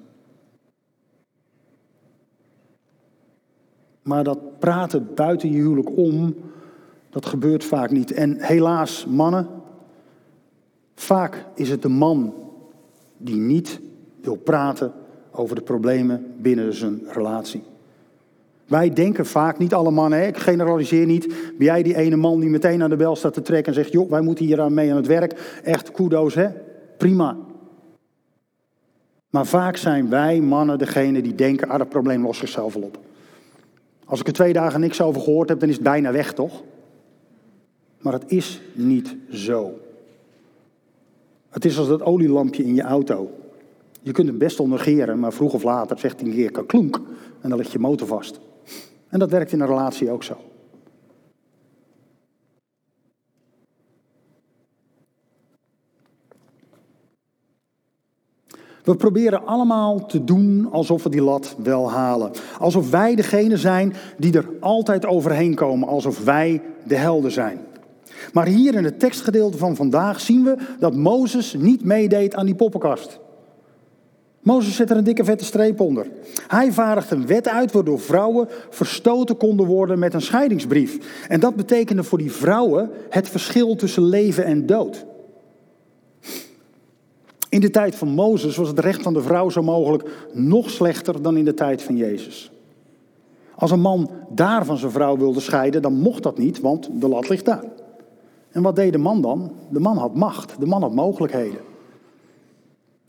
Maar 4.03 4.25
dat 4.25 4.59
praten 4.59 5.09
buiten 5.14 5.51
je 5.51 5.57
huwelijk 5.57 5.96
om, 5.96 6.35
dat 7.11 7.27
gebeurt 7.27 7.64
vaak 7.64 7.90
niet. 7.90 8.12
En 8.12 8.40
helaas, 8.40 9.07
mannen, 9.07 9.49
Vaak 10.96 11.44
is 11.54 11.70
het 11.70 11.82
de 11.82 11.88
man 11.88 12.35
die 13.16 13.37
niet 13.37 13.80
wil 14.20 14.37
praten 14.37 14.92
over 15.30 15.54
de 15.54 15.62
problemen 15.62 16.35
binnen 16.37 16.74
zijn 16.74 17.00
relatie. 17.09 17.62
Wij 18.66 18.92
denken 18.92 19.26
vaak, 19.26 19.59
niet 19.59 19.74
alle 19.74 19.90
mannen, 19.90 20.26
ik 20.26 20.37
generaliseer 20.37 21.06
niet. 21.06 21.26
Ben 21.26 21.66
jij 21.66 21.82
die 21.82 21.96
ene 21.96 22.16
man 22.16 22.40
die 22.40 22.50
meteen 22.50 22.82
aan 22.82 22.90
de 22.90 22.96
bel 22.96 23.16
staat 23.16 23.35
te 23.35 23.42
trekken 23.42 23.72
en 23.72 23.78
zegt: 23.78 23.92
joh, 23.92 24.11
wij 24.11 24.20
moeten 24.20 24.44
hier 24.44 24.61
aan 24.61 24.74
mee 24.74 24.90
aan 24.90 24.96
het 24.96 25.06
werk. 25.06 25.61
Echt 25.64 25.90
kudo's, 25.90 26.35
hè? 26.35 26.48
Prima. 26.96 27.37
Maar 29.30 29.46
vaak 29.46 29.76
zijn 29.76 30.09
wij 30.09 30.40
mannen 30.40 30.78
degene 30.78 31.22
die 31.22 31.35
denken: 31.35 31.68
ah, 31.68 31.78
dat 31.78 31.88
probleem 31.88 32.22
lost 32.22 32.40
zichzelf 32.40 32.74
wel 32.74 32.82
op. 32.82 32.98
Als 34.04 34.20
ik 34.20 34.26
er 34.26 34.32
twee 34.32 34.52
dagen 34.52 34.80
niks 34.80 35.00
over 35.00 35.20
gehoord 35.20 35.48
heb, 35.48 35.61
dan 35.61 35.68
is 35.68 35.74
het 35.74 35.85
bijna 35.85 36.12
weg, 36.12 36.32
toch? 36.32 36.62
Maar 38.00 38.12
het 38.12 38.24
is 38.26 38.61
niet 38.74 39.16
zo. 39.30 39.78
Het 41.57 41.64
is 41.64 41.79
als 41.79 41.88
dat 41.88 42.03
olielampje 42.03 42.64
in 42.64 42.75
je 42.75 42.83
auto. 42.83 43.31
Je 44.03 44.12
kunt 44.12 44.29
het 44.29 44.38
best 44.38 44.61
ondergeren, 44.61 45.19
maar 45.19 45.33
vroeg 45.33 45.55
of 45.55 45.62
later 45.62 45.99
zegt 45.99 46.21
hij 46.21 46.29
een 46.29 46.35
keer 46.35 46.51
kaklonk 46.51 47.01
en 47.40 47.49
dan 47.49 47.59
ligt 47.59 47.73
je 47.73 47.79
motor 47.79 48.07
vast. 48.07 48.40
En 49.09 49.19
dat 49.19 49.31
werkt 49.31 49.53
in 49.53 49.61
een 49.61 49.66
relatie 49.66 50.11
ook 50.11 50.23
zo. 50.23 50.37
We 58.83 58.97
proberen 58.97 59.47
allemaal 59.47 60.07
te 60.07 60.25
doen 60.25 60.69
alsof 60.71 61.03
we 61.03 61.09
die 61.09 61.23
lat 61.23 61.57
wel 61.62 61.90
halen. 61.90 62.31
Alsof 62.59 62.90
wij 62.90 63.14
degene 63.14 63.57
zijn 63.57 63.95
die 64.19 64.37
er 64.37 64.49
altijd 64.61 65.07
overheen 65.07 65.55
komen. 65.55 65.88
Alsof 65.88 66.25
wij 66.25 66.62
de 66.87 66.97
helden 66.97 67.31
zijn. 67.31 67.59
Maar 68.33 68.46
hier 68.46 68.74
in 68.74 68.85
het 68.85 68.98
tekstgedeelte 68.98 69.59
van 69.59 69.76
vandaag 69.76 70.20
zien 70.20 70.44
we 70.44 70.57
dat 70.79 70.94
Mozes 70.94 71.55
niet 71.59 71.85
meedeed 71.85 72.35
aan 72.35 72.46
die 72.46 72.55
poppenkast. 72.55 73.18
Mozes 74.46 74.76
zet 74.76 74.90
er 74.90 74.96
een 74.96 75.05
dikke 75.05 75.24
vette 75.24 75.44
streep 75.44 75.81
onder. 75.81 76.07
Hij 76.46 76.72
vaardigt 76.72 77.11
een 77.11 77.26
wet 77.26 77.48
uit 77.48 77.72
waardoor 77.72 78.00
vrouwen 78.00 78.48
verstoten 78.70 79.37
konden 79.37 79.66
worden 79.66 79.98
met 79.98 80.14
een 80.14 80.22
scheidingsbrief. 80.22 81.24
En 81.29 81.40
dat 81.40 81.57
betekende 81.57 82.02
voor 82.02 82.18
die 82.18 82.33
vrouwen 82.33 82.90
het 83.11 83.29
verschil 83.29 83.76
tussen 83.76 84.02
leven 84.02 84.44
en 84.44 84.66
dood. 84.66 85.07
In 87.48 87.61
de 87.61 87.70
tijd 87.70 87.94
van 87.94 88.09
Mozes 88.09 88.57
was 88.57 88.68
het 88.68 88.79
recht 88.79 89.02
van 89.02 89.12
de 89.12 89.22
vrouw 89.22 89.50
zo 89.50 89.62
mogelijk 89.62 90.29
nog 90.33 90.70
slechter 90.70 91.22
dan 91.22 91.37
in 91.37 91.44
de 91.44 91.55
tijd 91.55 91.83
van 91.83 91.96
Jezus. 91.96 92.50
Als 93.55 93.70
een 93.70 93.81
man 93.81 94.11
daar 94.29 94.64
van 94.64 94.76
zijn 94.76 94.92
vrouw 94.92 95.16
wilde 95.16 95.40
scheiden, 95.40 95.83
dan 95.83 95.92
mocht 95.92 96.22
dat 96.22 96.38
niet, 96.38 96.61
want 96.61 96.88
de 96.92 97.09
lat 97.09 97.29
ligt 97.29 97.44
daar. 97.44 97.64
En 98.57 98.62
wat 98.62 98.77
deed 98.77 98.92
de 98.92 98.99
man 98.99 99.21
dan? 99.21 99.53
De 99.71 99.81
man 99.81 99.97
had 99.97 100.14
macht, 100.14 100.61
de 100.61 100.66
man 100.66 100.83
had 100.83 100.95
mogelijkheden. 100.95 101.61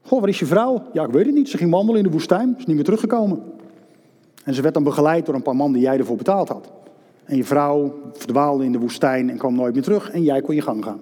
Goh, 0.02 0.20
waar 0.20 0.30
is 0.30 0.40
je 0.40 0.46
vrouw? 0.46 0.84
Ja, 0.94 1.06
ik 1.06 1.12
weet 1.12 1.26
het 1.26 1.36
niet. 1.36 1.50
Ze 1.50 1.58
ging 1.58 1.72
wandelen 1.72 1.98
in 1.98 2.04
de 2.04 2.12
woestijn, 2.12 2.56
is 2.58 2.66
niet 2.66 2.76
meer 2.76 2.86
teruggekomen. 2.86 3.44
En 4.44 4.54
ze 4.54 4.62
werd 4.62 4.74
dan 4.74 4.84
begeleid 4.84 5.26
door 5.26 5.36
een 5.36 5.42
paar 5.42 5.56
man 5.56 5.72
die 5.72 5.82
jij 5.82 5.98
ervoor 5.98 6.16
betaald 6.16 6.50
had. 6.50 6.72
En 7.24 7.38
je 7.38 7.44
vrouw 7.44 7.94
verdwaalde 8.14 8.64
in 8.64 8.72
de 8.72 8.80
woestijn 8.80 9.30
en 9.30 9.38
kwam 9.38 9.56
nooit 9.56 9.74
meer 9.74 9.84
terug 9.84 10.10
en 10.10 10.24
jij 10.24 10.42
kon 10.42 10.56
je 10.56 10.62
gang 10.62 10.84
gaan. 10.84 11.00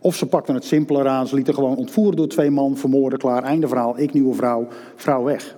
Of 0.00 0.16
ze 0.16 0.26
pakten 0.26 0.54
het 0.54 0.64
simpeler 0.64 1.08
aan, 1.08 1.26
ze 1.26 1.34
lieten 1.34 1.54
gewoon 1.54 1.76
ontvoeren 1.76 2.16
door 2.16 2.28
twee 2.28 2.50
man, 2.50 2.76
vermoorden, 2.76 3.18
klaar, 3.18 3.42
einde 3.42 3.68
verhaal, 3.68 3.98
ik 3.98 4.12
nieuwe 4.12 4.34
vrouw, 4.34 4.66
vrouw 4.94 5.22
weg. 5.22 5.56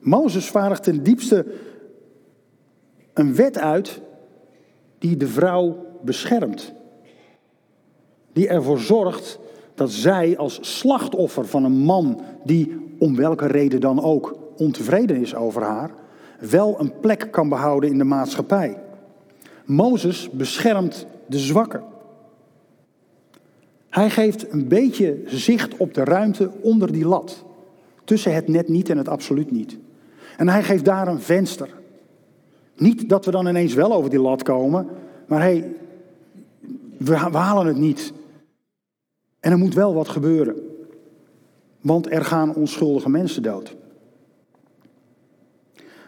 Mozes 0.00 0.50
vaardigt 0.50 0.82
ten 0.82 1.02
diepste 1.02 1.46
een 3.12 3.34
wet 3.34 3.58
uit 3.58 4.00
die 5.06 5.16
de 5.16 5.28
vrouw 5.28 5.86
beschermt. 6.02 6.72
Die 8.32 8.48
ervoor 8.48 8.78
zorgt 8.78 9.38
dat 9.74 9.90
zij 9.90 10.36
als 10.36 10.58
slachtoffer 10.60 11.46
van 11.46 11.64
een 11.64 11.78
man 11.78 12.20
die 12.44 12.76
om 12.98 13.16
welke 13.16 13.46
reden 13.46 13.80
dan 13.80 14.02
ook 14.02 14.38
ontevreden 14.56 15.16
is 15.16 15.34
over 15.34 15.62
haar, 15.62 15.90
wel 16.50 16.80
een 16.80 17.00
plek 17.00 17.28
kan 17.30 17.48
behouden 17.48 17.90
in 17.90 17.98
de 17.98 18.04
maatschappij. 18.04 18.80
Mozes 19.64 20.30
beschermt 20.30 21.06
de 21.26 21.38
zwakken. 21.38 21.82
Hij 23.88 24.10
geeft 24.10 24.52
een 24.52 24.68
beetje 24.68 25.22
zicht 25.26 25.76
op 25.76 25.94
de 25.94 26.04
ruimte 26.04 26.50
onder 26.60 26.92
die 26.92 27.06
lat. 27.06 27.44
Tussen 28.04 28.34
het 28.34 28.48
net 28.48 28.68
niet 28.68 28.88
en 28.88 28.98
het 28.98 29.08
absoluut 29.08 29.50
niet. 29.50 29.78
En 30.36 30.48
hij 30.48 30.62
geeft 30.62 30.84
daar 30.84 31.08
een 31.08 31.20
venster. 31.20 31.68
Niet 32.76 33.08
dat 33.08 33.24
we 33.24 33.30
dan 33.30 33.46
ineens 33.46 33.74
wel 33.74 33.92
over 33.92 34.10
die 34.10 34.20
lat 34.20 34.42
komen, 34.42 34.88
maar 35.26 35.40
hey, 35.40 35.74
we 36.98 37.16
halen 37.16 37.66
het 37.66 37.76
niet. 37.76 38.12
En 39.40 39.52
er 39.52 39.58
moet 39.58 39.74
wel 39.74 39.94
wat 39.94 40.08
gebeuren. 40.08 40.56
Want 41.80 42.10
er 42.10 42.24
gaan 42.24 42.54
onschuldige 42.54 43.08
mensen 43.08 43.42
dood. 43.42 43.76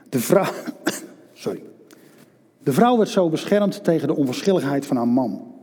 De 0.08 0.18
vrouw, 0.18 0.52
sorry. 1.32 1.62
De 2.62 2.72
vrouw 2.72 2.96
werd 2.96 3.08
zo 3.08 3.28
beschermd 3.28 3.84
tegen 3.84 4.08
de 4.08 4.16
onverschilligheid 4.16 4.86
van 4.86 4.96
haar 4.96 5.08
man. 5.08 5.54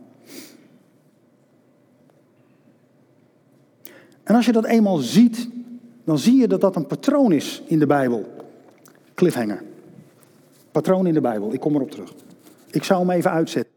En 4.24 4.36
als 4.36 4.46
je 4.46 4.52
dat 4.52 4.66
eenmaal 4.66 4.98
ziet, 4.98 5.50
dan 6.04 6.18
zie 6.18 6.36
je 6.36 6.48
dat 6.48 6.62
dat 6.62 6.76
een 6.76 6.88
patroon 6.88 7.32
is 7.32 7.64
in 7.66 7.80
de 7.80 7.86
Bijbel. 7.86 8.26
Cliffhanger. 9.14 9.64
Patroon 10.76 11.08
in 11.08 11.14
de 11.14 11.22
Bijbel, 11.22 11.54
ik 11.54 11.60
kom 11.60 11.76
erop 11.76 11.92
terug. 11.92 12.14
Ik 12.72 12.84
zou 12.84 13.00
hem 13.00 13.10
even 13.10 13.32
uitzetten. 13.32 13.74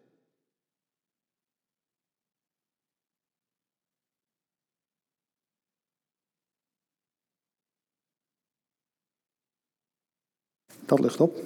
Dat 10.86 11.00
ligt 11.00 11.20
op. 11.20 11.42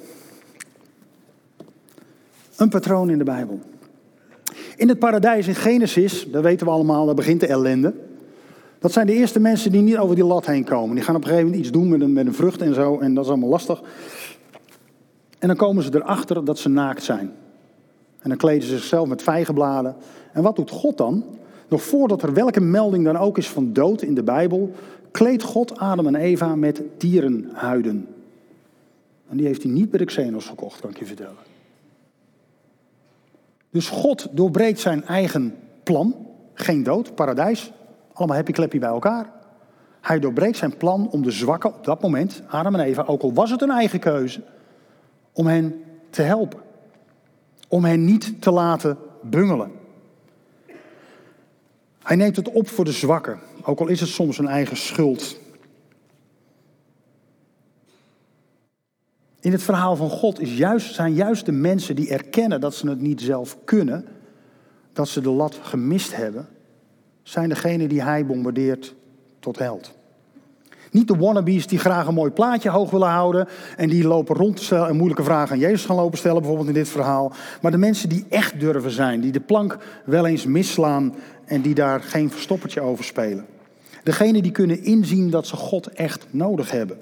Een 2.57 2.69
patroon 2.69 3.11
in 3.11 3.19
de 3.19 3.25
Bijbel. 3.25 3.61
In 4.77 4.89
het 4.89 4.99
paradijs 4.99 5.47
in 5.47 5.55
Genesis, 5.55 6.31
dat 6.31 6.43
weten 6.43 6.67
we 6.67 6.73
allemaal, 6.73 7.07
daar 7.07 7.15
begint 7.15 7.41
de 7.41 7.47
ellende. 7.47 7.95
Dat 8.79 8.93
zijn 8.93 9.07
de 9.07 9.13
eerste 9.13 9.41
mensen 9.41 9.73
die 9.73 9.83
niet 9.83 9.99
over 9.99 10.15
die 10.15 10.25
lat 10.25 10.47
heen 10.47 10.65
komen. 10.65 10.95
Die 10.95 11.05
gaan 11.05 11.17
op 11.17 11.21
een 11.23 11.29
gegeven 11.29 11.49
moment 11.49 11.65
iets 11.65 11.75
doen 11.75 11.89
met 11.89 12.01
een, 12.01 12.13
met 12.13 12.27
een 12.27 12.35
vrucht 12.35 12.61
en 12.61 12.75
zo, 12.75 12.99
en 12.99 13.15
dat 13.15 13.25
is 13.25 13.31
allemaal 13.31 13.49
lastig. 13.49 13.83
En 15.43 15.49
dan 15.49 15.57
komen 15.57 15.83
ze 15.83 15.95
erachter 15.95 16.45
dat 16.45 16.59
ze 16.59 16.69
naakt 16.69 17.03
zijn. 17.03 17.33
En 18.19 18.29
dan 18.29 18.39
kleden 18.39 18.69
ze 18.69 18.77
zichzelf 18.77 19.09
met 19.09 19.23
vijgenbladen. 19.23 19.97
En 20.33 20.43
wat 20.43 20.57
doet 20.57 20.71
God 20.71 20.97
dan? 20.97 21.25
Nog 21.69 21.83
voordat 21.83 22.23
er 22.23 22.33
welke 22.33 22.61
melding 22.61 23.05
dan 23.05 23.17
ook 23.17 23.39
is 23.39 23.49
van 23.49 23.73
dood 23.73 24.03
in 24.03 24.15
de 24.15 24.23
Bijbel, 24.23 24.73
kleedt 25.11 25.43
God 25.43 25.79
Adam 25.79 26.07
en 26.07 26.15
Eva 26.15 26.55
met 26.55 26.83
dierenhuiden. 26.99 28.09
En 29.29 29.37
die 29.37 29.47
heeft 29.47 29.63
hij 29.63 29.73
niet 29.73 29.91
bij 29.91 29.99
de 29.99 30.05
Xenos 30.05 30.47
gekocht, 30.47 30.81
kan 30.81 30.91
ik 30.91 30.99
je 30.99 31.07
vertellen. 31.07 31.37
Dus 33.71 33.89
God 33.89 34.29
doorbreekt 34.33 34.81
zijn 34.81 35.05
eigen 35.05 35.55
plan. 35.83 36.27
Geen 36.55 36.83
dood, 36.83 37.15
paradijs. 37.15 37.73
Allemaal 38.13 38.37
happy 38.37 38.53
clappy 38.53 38.79
bij 38.79 38.89
elkaar. 38.89 39.33
Hij 40.01 40.19
doorbreekt 40.19 40.57
zijn 40.57 40.77
plan 40.77 41.09
om 41.11 41.23
de 41.23 41.31
zwakken 41.31 41.75
op 41.75 41.85
dat 41.85 42.03
moment, 42.03 42.43
Adam 42.47 42.75
en 42.75 42.81
Eva, 42.81 43.03
ook 43.07 43.23
al 43.23 43.33
was 43.33 43.51
het 43.51 43.63
een 43.63 43.71
eigen 43.71 44.01
keuze, 44.01 44.43
om 45.33 45.47
hen 45.47 45.83
te 46.11 46.23
helpen. 46.23 46.61
Om 47.69 47.85
hen 47.85 48.05
niet 48.05 48.43
te 48.43 48.51
laten 48.51 48.99
bungelen. 49.23 49.71
Hij 52.03 52.17
neemt 52.17 52.37
het 52.37 52.49
op 52.49 52.69
voor 52.69 52.85
de 52.85 52.93
zwakken, 52.93 53.39
ook 53.63 53.81
al 53.81 53.89
is 53.89 54.01
het 54.01 54.09
soms 54.09 54.39
een 54.39 54.49
eigen 54.49 54.77
schuld. 54.77 55.41
In 59.41 59.53
het 59.53 59.63
verhaal 59.63 59.97
van 59.97 60.11
God 60.11 60.41
is 60.41 60.57
juist, 60.57 60.95
zijn 60.95 61.15
juist 61.15 61.47
de 61.47 61.53
mensen 61.53 61.97
die 61.97 62.11
erkennen 62.11 62.61
dat 62.61 62.75
ze 62.75 62.89
het 62.89 63.01
niet 63.01 63.21
zelf 63.21 63.59
kunnen, 63.65 64.07
dat 64.93 65.09
ze 65.09 65.21
de 65.21 65.31
lat 65.31 65.59
gemist 65.63 66.17
hebben, 66.17 66.49
zijn 67.23 67.49
degenen 67.49 67.89
die 67.89 68.03
hij 68.03 68.27
bombardeert 68.27 68.95
tot 69.39 69.59
held. 69.59 69.95
Niet 70.93 71.09
de 71.09 71.17
wannabes 71.17 71.67
die 71.67 71.79
graag 71.79 72.07
een 72.07 72.15
mooi 72.15 72.31
plaatje 72.31 72.71
hoog 72.71 72.91
willen 72.91 73.09
houden 73.09 73.49
en 73.77 73.89
die 73.89 74.07
lopen 74.07 74.37
rond 74.37 74.57
te 74.57 74.65
stellen 74.65 74.89
en 74.89 74.97
moeilijke 74.97 75.25
vragen 75.25 75.53
aan 75.53 75.59
Jezus 75.59 75.85
gaan 75.85 75.97
lopen 75.97 76.19
stellen, 76.19 76.39
bijvoorbeeld 76.39 76.69
in 76.69 76.75
dit 76.75 76.89
verhaal. 76.89 77.33
Maar 77.63 77.71
de 77.71 77.77
mensen 77.77 78.09
die 78.09 78.25
echt 78.29 78.61
durven 78.61 78.91
zijn, 78.91 79.21
die 79.21 79.33
de 79.33 79.41
plank 79.41 79.79
wel 80.05 80.27
eens 80.27 80.47
misslaan 80.47 81.15
en 81.45 81.61
die 81.61 81.75
daar 81.75 82.01
geen 82.01 82.31
verstoppertje 82.31 82.81
over 82.81 83.05
spelen. 83.05 83.47
Degenen 84.03 84.43
die 84.43 84.53
kunnen 84.53 84.85
inzien 84.85 85.31
dat 85.31 85.47
ze 85.47 85.57
God 85.57 85.87
echt 85.87 86.27
nodig 86.31 86.71
hebben. 86.71 86.99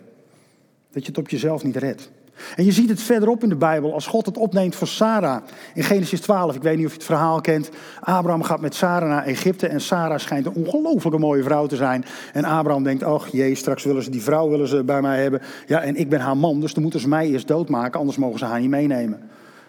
Dat 0.92 1.02
je 1.02 1.08
het 1.08 1.18
op 1.18 1.28
jezelf 1.28 1.64
niet 1.64 1.76
redt. 1.76 2.10
En 2.56 2.64
je 2.64 2.72
ziet 2.72 2.88
het 2.88 3.02
verderop 3.02 3.42
in 3.42 3.48
de 3.48 3.56
Bijbel, 3.56 3.94
als 3.94 4.06
God 4.06 4.26
het 4.26 4.36
opneemt 4.36 4.74
voor 4.74 4.86
Sarah. 4.86 5.42
In 5.74 5.82
Genesis 5.82 6.20
12, 6.20 6.54
ik 6.54 6.62
weet 6.62 6.76
niet 6.76 6.86
of 6.86 6.92
je 6.92 6.98
het 6.98 7.06
verhaal 7.06 7.40
kent. 7.40 7.70
Abraham 8.00 8.42
gaat 8.42 8.60
met 8.60 8.74
Sarah 8.74 9.08
naar 9.08 9.24
Egypte 9.24 9.66
en 9.66 9.80
Sarah 9.80 10.18
schijnt 10.18 10.46
een 10.46 10.54
ongelooflijke 10.54 11.18
mooie 11.18 11.42
vrouw 11.42 11.66
te 11.66 11.76
zijn. 11.76 12.04
En 12.32 12.44
Abraham 12.44 12.82
denkt, 12.82 13.02
ach 13.02 13.28
jee, 13.28 13.54
straks 13.54 13.84
willen 13.84 14.02
ze 14.02 14.10
die 14.10 14.22
vrouw 14.22 14.48
willen 14.48 14.68
ze 14.68 14.84
bij 14.84 15.00
mij 15.00 15.22
hebben. 15.22 15.40
Ja, 15.66 15.80
en 15.80 15.96
ik 15.96 16.08
ben 16.08 16.20
haar 16.20 16.36
man, 16.36 16.60
dus 16.60 16.74
dan 16.74 16.82
moeten 16.82 17.00
ze 17.00 17.08
mij 17.08 17.28
eerst 17.28 17.48
doodmaken, 17.48 18.00
anders 18.00 18.18
mogen 18.18 18.38
ze 18.38 18.44
haar 18.44 18.60
niet 18.60 18.70
meenemen. 18.70 19.20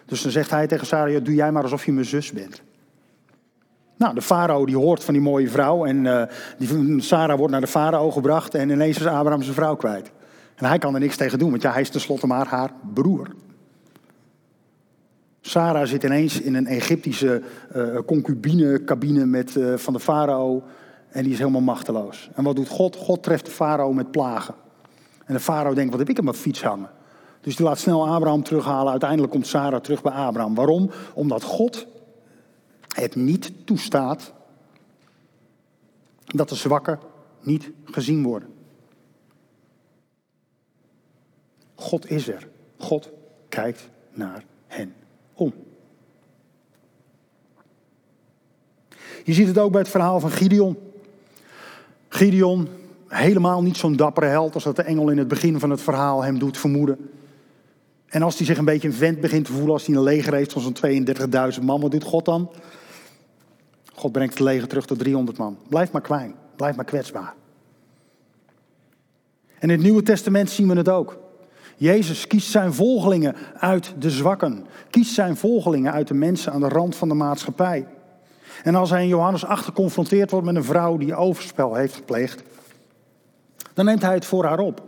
Dus 0.06 0.22
dan 0.22 0.32
zegt 0.32 0.50
hij 0.50 0.66
tegen 0.66 0.86
Sarah, 0.86 1.12
ja, 1.12 1.20
doe 1.20 1.34
jij 1.34 1.52
maar 1.52 1.62
alsof 1.62 1.84
je 1.84 1.92
mijn 1.92 2.06
zus 2.06 2.32
bent. 2.32 2.62
Nou, 3.96 4.14
de 4.14 4.22
farao 4.22 4.66
die 4.66 4.76
hoort 4.76 5.04
van 5.04 5.14
die 5.14 5.22
mooie 5.22 5.48
vrouw 5.48 5.84
en 5.84 6.04
uh, 6.04 6.22
die, 6.58 7.00
Sarah 7.00 7.36
wordt 7.36 7.52
naar 7.52 7.60
de 7.60 7.66
farao 7.66 8.10
gebracht 8.10 8.54
en 8.54 8.70
ineens 8.70 8.98
is 8.98 9.06
Abraham 9.06 9.42
zijn 9.42 9.54
vrouw 9.54 9.76
kwijt. 9.76 10.10
En 10.62 10.68
hij 10.68 10.78
kan 10.78 10.94
er 10.94 11.00
niks 11.00 11.16
tegen 11.16 11.38
doen, 11.38 11.50
want 11.50 11.62
ja, 11.62 11.72
hij 11.72 11.80
is 11.80 11.90
tenslotte 11.90 12.26
maar 12.26 12.46
haar 12.46 12.72
broer. 12.94 13.28
Sarah 15.40 15.86
zit 15.86 16.02
ineens 16.02 16.40
in 16.40 16.54
een 16.54 16.66
Egyptische 16.66 17.42
uh, 17.76 17.98
concubine-cabine 18.06 19.26
met, 19.26 19.56
uh, 19.56 19.76
van 19.76 19.92
de 19.92 20.00
farao. 20.00 20.62
En 21.08 21.22
die 21.22 21.32
is 21.32 21.38
helemaal 21.38 21.60
machteloos. 21.60 22.30
En 22.34 22.44
wat 22.44 22.56
doet 22.56 22.68
God? 22.68 22.96
God 22.96 23.22
treft 23.22 23.44
de 23.44 23.50
farao 23.50 23.92
met 23.92 24.10
plagen. 24.10 24.54
En 25.24 25.34
de 25.34 25.40
farao 25.40 25.74
denkt, 25.74 25.90
wat 25.90 25.98
heb 25.98 26.08
ik 26.08 26.18
op 26.18 26.24
mijn 26.24 26.36
fiets 26.36 26.62
hangen? 26.62 26.90
Dus 27.40 27.56
die 27.56 27.66
laat 27.66 27.78
snel 27.78 28.08
Abraham 28.08 28.42
terughalen. 28.42 28.90
Uiteindelijk 28.90 29.32
komt 29.32 29.46
Sarah 29.46 29.80
terug 29.80 30.02
bij 30.02 30.12
Abraham. 30.12 30.54
Waarom? 30.54 30.90
Omdat 31.14 31.42
God 31.42 31.86
het 32.88 33.14
niet 33.14 33.52
toestaat 33.64 34.32
dat 36.24 36.48
de 36.48 36.54
zwakken 36.54 36.98
niet 37.40 37.70
gezien 37.84 38.22
worden. 38.22 38.51
God 41.82 42.10
is 42.10 42.28
er. 42.28 42.48
God 42.78 43.10
kijkt 43.48 43.88
naar 44.12 44.44
hen 44.66 44.94
om. 45.34 45.52
Je 49.24 49.32
ziet 49.32 49.46
het 49.46 49.58
ook 49.58 49.70
bij 49.72 49.80
het 49.80 49.90
verhaal 49.90 50.20
van 50.20 50.30
Gideon. 50.30 50.78
Gideon, 52.08 52.68
helemaal 53.08 53.62
niet 53.62 53.76
zo'n 53.76 53.96
dappere 53.96 54.26
held 54.26 54.54
als 54.54 54.64
dat 54.64 54.76
de 54.76 54.82
engel 54.82 55.08
in 55.10 55.18
het 55.18 55.28
begin 55.28 55.58
van 55.58 55.70
het 55.70 55.80
verhaal 55.80 56.22
hem 56.22 56.38
doet 56.38 56.58
vermoeden. 56.58 57.10
En 58.06 58.22
als 58.22 58.36
hij 58.36 58.46
zich 58.46 58.58
een 58.58 58.64
beetje 58.64 58.88
een 58.88 58.94
vent 58.94 59.20
begint 59.20 59.44
te 59.44 59.52
voelen, 59.52 59.72
als 59.72 59.86
hij 59.86 59.96
een 59.96 60.02
leger 60.02 60.34
heeft 60.34 60.52
van 60.52 60.62
zo'n 60.62 61.56
32.000 61.56 61.62
man, 61.62 61.80
wat 61.80 61.90
doet 61.90 62.04
God 62.04 62.24
dan? 62.24 62.50
God 63.94 64.12
brengt 64.12 64.34
het 64.34 64.42
leger 64.42 64.68
terug 64.68 64.86
tot 64.86 64.98
300 64.98 65.38
man. 65.38 65.58
Blijf 65.68 65.92
maar 65.92 66.02
klein, 66.02 66.34
blijf 66.56 66.76
maar 66.76 66.84
kwetsbaar. 66.84 67.34
En 69.58 69.68
in 69.68 69.74
het 69.74 69.82
Nieuwe 69.82 70.02
Testament 70.02 70.50
zien 70.50 70.68
we 70.68 70.76
het 70.76 70.88
ook. 70.88 71.21
Jezus 71.76 72.26
kiest 72.26 72.50
zijn 72.50 72.74
volgelingen 72.74 73.34
uit 73.54 73.94
de 73.98 74.10
zwakken. 74.10 74.66
Kiest 74.90 75.14
zijn 75.14 75.36
volgelingen 75.36 75.92
uit 75.92 76.08
de 76.08 76.14
mensen 76.14 76.52
aan 76.52 76.60
de 76.60 76.68
rand 76.68 76.96
van 76.96 77.08
de 77.08 77.14
maatschappij. 77.14 77.86
En 78.62 78.74
als 78.74 78.90
hij 78.90 79.02
in 79.02 79.08
Johannes 79.08 79.44
8 79.44 79.64
geconfronteerd 79.64 80.30
wordt 80.30 80.46
met 80.46 80.56
een 80.56 80.64
vrouw 80.64 80.96
die 80.96 81.14
overspel 81.14 81.74
heeft 81.74 81.94
gepleegd, 81.94 82.42
dan 83.74 83.84
neemt 83.84 84.02
hij 84.02 84.14
het 84.14 84.24
voor 84.24 84.44
haar 84.44 84.58
op. 84.58 84.82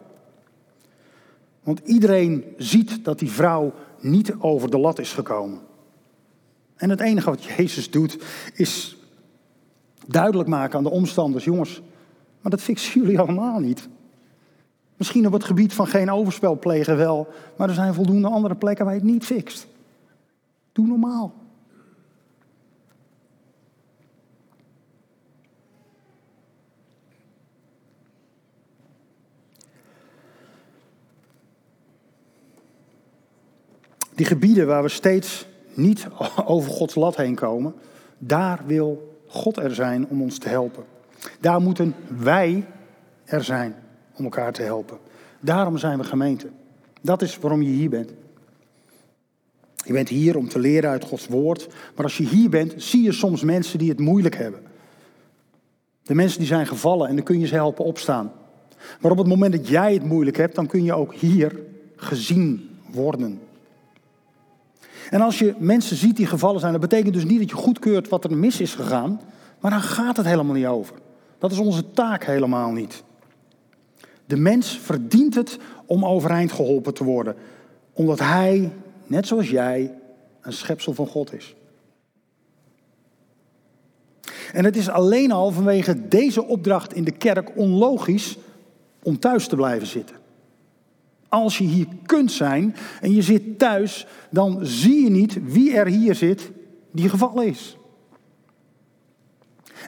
Want 1.63 1.81
iedereen 1.85 2.45
ziet 2.57 3.05
dat 3.05 3.19
die 3.19 3.31
vrouw 3.31 3.73
niet 4.01 4.35
over 4.39 4.71
de 4.71 4.79
lat 4.79 4.99
is 4.99 5.13
gekomen. 5.13 5.61
En 6.77 6.91
het 6.91 7.01
enige 7.01 7.31
wat 7.31 7.45
Jezus 7.45 7.91
doet 7.91 8.19
is 8.55 8.97
duidelijk 10.07 10.49
maken 10.49 10.79
aan 10.79 10.85
de 10.85 10.91
omstanders, 10.91 11.45
jongens, 11.45 11.83
maar 12.41 12.51
dat 12.51 12.61
fixen 12.61 13.01
jullie 13.01 13.19
allemaal 13.19 13.59
niet. 13.59 13.89
Misschien 14.97 15.27
op 15.27 15.33
het 15.33 15.45
gebied 15.45 15.73
van 15.73 15.87
geen 15.87 16.11
overspel 16.11 16.59
plegen 16.59 16.97
wel, 16.97 17.29
maar 17.57 17.69
er 17.69 17.75
zijn 17.75 17.95
voldoende 17.95 18.29
andere 18.29 18.55
plekken 18.55 18.85
waar 18.85 18.95
je 18.95 19.01
het 19.01 19.11
niet 19.11 19.25
fixt. 19.25 19.67
Doe 20.73 20.87
normaal. 20.87 21.35
Die 34.15 34.27
gebieden 34.27 34.67
waar 34.67 34.83
we 34.83 34.89
steeds 34.89 35.47
niet 35.75 36.07
over 36.45 36.71
Gods 36.71 36.95
lat 36.95 37.17
heen 37.17 37.35
komen, 37.35 37.75
daar 38.19 38.63
wil 38.67 39.19
God 39.27 39.57
er 39.57 39.75
zijn 39.75 40.07
om 40.09 40.23
ons 40.23 40.39
te 40.39 40.49
helpen. 40.49 40.85
Daar 41.41 41.61
moeten 41.61 41.95
wij 42.09 42.67
er 43.25 43.45
zijn 43.45 43.75
om 44.17 44.25
elkaar 44.25 44.53
te 44.53 44.63
helpen. 44.63 44.99
Daarom 45.41 45.79
zijn 45.79 45.99
we 45.99 46.05
gemeente. 46.05 46.49
Dat 47.01 47.23
is 47.23 47.39
waarom 47.39 47.63
je 47.63 47.71
hier 47.71 47.91
bent. 47.91 48.13
Je 49.85 49.93
bent 49.93 50.09
hier 50.09 50.37
om 50.37 50.49
te 50.49 50.59
leren 50.59 50.91
uit 50.91 51.05
Gods 51.05 51.27
woord. 51.27 51.69
Maar 51.95 52.05
als 52.05 52.17
je 52.17 52.27
hier 52.27 52.51
bent, 52.51 52.75
zie 52.77 53.03
je 53.03 53.13
soms 53.13 53.43
mensen 53.43 53.79
die 53.79 53.89
het 53.89 53.99
moeilijk 53.99 54.37
hebben. 54.37 54.61
De 56.03 56.15
mensen 56.15 56.39
die 56.39 56.49
zijn 56.49 56.67
gevallen 56.67 57.09
en 57.09 57.15
dan 57.15 57.25
kun 57.25 57.41
je 57.41 57.47
ze 57.47 57.55
helpen 57.55 57.85
opstaan. 57.85 58.33
Maar 59.01 59.11
op 59.11 59.19
het 59.19 59.27
moment 59.27 59.53
dat 59.53 59.69
jij 59.69 59.93
het 59.93 60.05
moeilijk 60.05 60.37
hebt, 60.37 60.55
dan 60.55 60.67
kun 60.67 60.85
je 60.85 60.95
ook 60.95 61.15
hier 61.15 61.61
gezien 61.97 62.71
worden. 62.91 63.41
En 65.11 65.21
als 65.21 65.39
je 65.39 65.55
mensen 65.59 65.97
ziet 65.97 66.17
die 66.17 66.27
gevallen 66.27 66.61
zijn, 66.61 66.73
dat 66.73 66.81
betekent 66.81 67.15
dus 67.15 67.25
niet 67.25 67.39
dat 67.39 67.51
je 67.51 67.57
goedkeurt 67.57 68.09
wat 68.09 68.25
er 68.25 68.37
mis 68.37 68.61
is 68.61 68.75
gegaan. 68.75 69.21
Maar 69.61 69.71
dan 69.71 69.81
gaat 69.81 70.17
het 70.17 70.27
helemaal 70.27 70.55
niet 70.55 70.67
over. 70.67 70.97
Dat 71.39 71.53
is 71.53 71.59
onze 71.59 71.91
taak 71.91 72.25
helemaal 72.25 72.71
niet. 72.71 73.03
De 74.27 74.37
mens 74.37 74.79
verdient 74.79 75.35
het 75.35 75.59
om 75.87 76.05
overeind 76.05 76.53
geholpen 76.53 76.95
te 76.95 77.05
worden, 77.05 77.37
omdat 77.93 78.19
hij, 78.19 78.73
net 79.07 79.27
zoals 79.27 79.51
jij, 79.51 79.95
een 80.41 80.53
schepsel 80.53 80.95
van 80.95 81.07
God 81.07 81.33
is. 81.33 81.55
En 84.53 84.65
het 84.65 84.77
is 84.77 84.89
alleen 84.89 85.33
al 85.33 85.51
vanwege 85.51 86.09
deze 86.09 86.45
opdracht 86.45 86.95
in 86.95 87.05
de 87.05 87.13
kerk 87.13 87.57
onlogisch 87.57 88.39
om 89.03 89.19
thuis 89.19 89.47
te 89.47 89.57
blijven 89.57 89.87
zitten. 89.87 90.17
Als 91.29 91.59
je 91.59 91.65
hier 91.65 91.87
kunt 92.07 92.33
zijn 92.33 92.77
en 93.01 93.15
je 93.15 93.23
zit 93.23 93.59
thuis, 93.59 94.07
dan 94.31 94.59
zie 94.67 95.05
je 95.05 95.11
niet 95.11 95.39
wie 95.43 95.77
er 95.77 95.87
hier 95.87 96.15
zit 96.15 96.51
die 96.93 97.09
gevallen 97.09 97.47
is. 97.47 97.77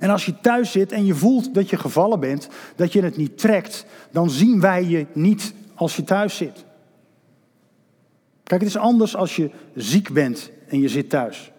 En 0.01 0.11
als 0.11 0.27
je 0.27 0.41
thuis 0.41 0.71
zit 0.71 0.93
en 0.93 1.05
je 1.05 1.15
voelt 1.15 1.55
dat 1.55 1.71
je 1.71 1.77
gevallen 1.77 2.21
bent, 2.21 2.49
dat 2.77 2.93
je 2.93 3.03
het 3.03 3.17
niet 3.17 3.39
trekt, 3.39 3.87
dan 4.11 4.31
zien 4.31 4.61
wij 4.61 4.85
je 4.85 5.07
niet 5.13 5.55
als 5.75 5.97
je 5.97 6.05
thuis 6.05 6.37
zit. 6.37 6.65
Kijk, 8.43 8.61
het 8.61 8.71
is 8.71 8.77
anders 8.77 9.17
als 9.17 9.37
je 9.37 9.51
ziek 9.75 10.13
bent 10.13 10.51
en 10.69 10.81
je 10.81 10.89
zit 10.89 11.11
thuis. 11.11 11.53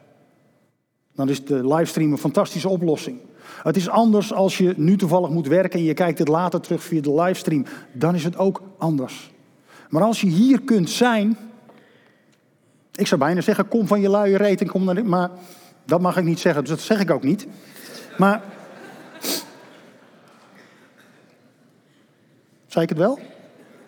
Dan 1.15 1.29
is 1.29 1.45
de 1.45 1.67
livestream 1.67 2.11
een 2.11 2.17
fantastische 2.17 2.69
oplossing. 2.69 3.19
Het 3.63 3.75
is 3.75 3.89
anders 3.89 4.33
als 4.33 4.57
je 4.57 4.73
nu 4.77 4.97
toevallig 4.97 5.29
moet 5.29 5.47
werken 5.47 5.79
en 5.79 5.85
je 5.85 5.93
kijkt 5.93 6.19
het 6.19 6.27
later 6.27 6.61
terug 6.61 6.83
via 6.83 7.01
de 7.01 7.13
livestream. 7.13 7.65
Dan 7.91 8.15
is 8.15 8.23
het 8.23 8.37
ook 8.37 8.61
anders. 8.77 9.31
Maar 9.89 10.03
als 10.03 10.21
je 10.21 10.27
hier 10.27 10.61
kunt 10.61 10.89
zijn. 10.89 11.37
Ik 12.95 13.07
zou 13.07 13.21
bijna 13.21 13.41
zeggen: 13.41 13.67
kom 13.67 13.87
van 13.87 14.01
je 14.01 14.09
luie 14.09 14.37
reet 14.37 14.61
en 14.61 14.67
kom 14.67 14.83
naar. 14.83 15.05
Maar 15.05 15.29
dat 15.85 16.01
mag 16.01 16.17
ik 16.17 16.23
niet 16.23 16.39
zeggen, 16.39 16.61
dus 16.61 16.71
dat 16.71 16.81
zeg 16.81 16.99
ik 16.99 17.11
ook 17.11 17.23
niet. 17.23 17.47
Maar. 18.17 18.41
Zei 22.67 22.83
ik 22.83 22.89
het 22.89 22.97
wel? 22.97 23.19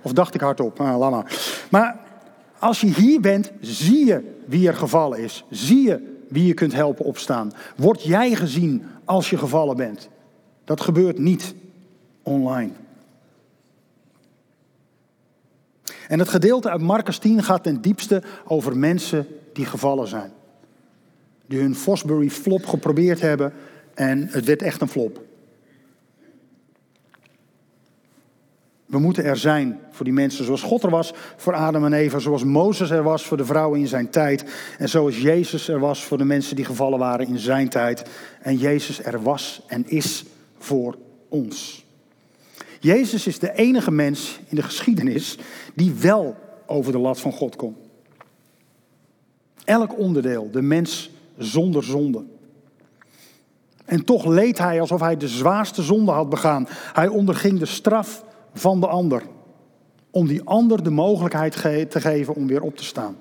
Of 0.02 0.14
dacht 0.14 0.34
ik 0.34 0.42
hardop? 0.42 0.80
Ah, 0.80 0.98
laat 0.98 1.12
maar. 1.12 1.34
Maar 1.72 2.00
als 2.60 2.82
je 2.82 2.88
hier 2.88 3.22
bent, 3.22 3.52
zie 3.62 4.06
je 4.06 4.38
wie 4.46 4.68
er 4.68 4.76
gevallen 4.76 5.20
is. 5.20 5.44
Zie 5.50 5.88
je 5.88 6.18
wie 6.30 6.46
je 6.46 6.54
kunt 6.54 6.74
helpen 6.74 7.06
opstaan. 7.06 7.52
Word 7.76 8.04
jij 8.04 8.36
gezien 8.36 8.86
als 9.06 9.30
je 9.30 9.38
gevallen 9.38 9.78
bent? 9.78 10.10
Dat 10.64 10.82
gebeurt 10.82 11.18
niet 11.18 11.54
online. 12.24 12.72
En 16.08 16.20
het 16.20 16.30
gedeelte 16.30 16.70
uit 16.70 16.82
Marcus 16.82 17.18
10 17.18 17.44
gaat 17.44 17.64
ten 17.64 17.82
diepste 17.82 18.24
over 18.46 18.78
mensen 18.78 19.28
die 19.54 19.66
gevallen 19.66 20.08
zijn. 20.08 20.32
Die 21.46 21.60
hun 21.60 21.76
Fosbury 21.76 22.30
flop 22.30 22.66
geprobeerd 22.66 23.22
hebben 23.22 23.54
en 24.00 24.28
het 24.32 24.46
werd 24.46 24.62
echt 24.62 24.82
een 24.82 24.88
flop. 24.88 25.22
We 28.86 29.00
moeten 29.00 29.24
er 29.24 29.38
zijn 29.38 29.80
voor 29.92 30.06
die 30.06 30.14
mensen 30.14 30.46
zoals 30.46 30.62
God 30.62 30.84
er 30.84 30.90
was 30.90 31.14
voor 31.36 31.54
Adam 31.54 31.86
en 31.86 31.94
Eva, 31.94 32.20
zoals 32.20 32.44
Mozes 32.44 32.90
er 32.90 33.04
was 33.04 33.26
voor 33.26 33.38
de 33.38 33.46
vrouwen 33.46 33.80
in 33.80 33.88
zijn 33.88 34.10
tijd 34.10 34.46
en 34.78 34.90
zoals 34.90 35.22
Jezus 35.22 35.68
er 35.68 35.80
was 35.80 36.04
voor 36.04 36.18
de 36.18 36.24
mensen 36.24 36.56
die 36.56 36.66
gevallen 36.66 37.00
waren 37.00 37.28
in 37.28 37.40
zijn 37.40 37.70
tijd 37.70 38.04
en 38.42 38.58
Jezus 38.58 39.04
er 39.04 39.22
was 39.22 39.62
en 39.68 39.90
is 39.90 40.26
voor 40.58 40.98
ons. 41.30 41.86
Jezus 42.80 43.28
is 43.28 43.40
de 43.40 43.54
enige 43.54 43.92
mens 43.92 44.40
in 44.48 44.56
de 44.56 44.64
geschiedenis 44.64 45.38
die 45.74 45.94
wel 45.94 46.36
over 46.66 46.92
de 46.92 47.00
lat 47.00 47.20
van 47.20 47.32
God 47.32 47.56
komt. 47.56 47.78
Elk 49.64 49.98
onderdeel, 49.98 50.52
de 50.52 50.62
mens 50.62 51.10
zonder 51.38 51.84
zonde. 51.84 52.24
En 53.90 54.06
toch 54.06 54.26
leed 54.26 54.58
hij 54.58 54.82
alsof 54.82 55.00
hij 55.00 55.18
de 55.18 55.28
zwaarste 55.28 55.82
zonde 55.82 56.12
had 56.12 56.30
begaan. 56.30 56.68
Hij 56.94 57.08
onderging 57.08 57.60
de 57.60 57.66
straf 57.66 58.24
van 58.54 58.80
de 58.80 58.88
ander. 58.88 59.24
Om 60.12 60.28
die 60.28 60.44
ander 60.44 60.84
de 60.84 60.90
mogelijkheid 60.90 61.52
te 61.92 62.02
geven 62.02 62.36
om 62.36 62.48
weer 62.48 62.62
op 62.62 62.76
te 62.78 62.84
staan. 62.84 63.18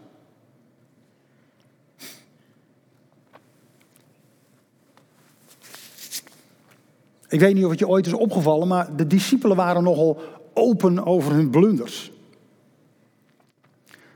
Ik 7.29 7.41
weet 7.41 7.55
niet 7.55 7.65
of 7.65 7.71
het 7.71 7.79
je 7.79 7.89
ooit 7.89 8.07
is 8.07 8.13
opgevallen, 8.13 8.69
maar 8.69 8.97
de 8.97 9.07
discipelen 9.07 9.57
waren 9.57 9.83
nogal 9.83 10.21
open 10.55 11.07
over 11.07 11.33
hun 11.33 11.51
blunders. 11.51 12.13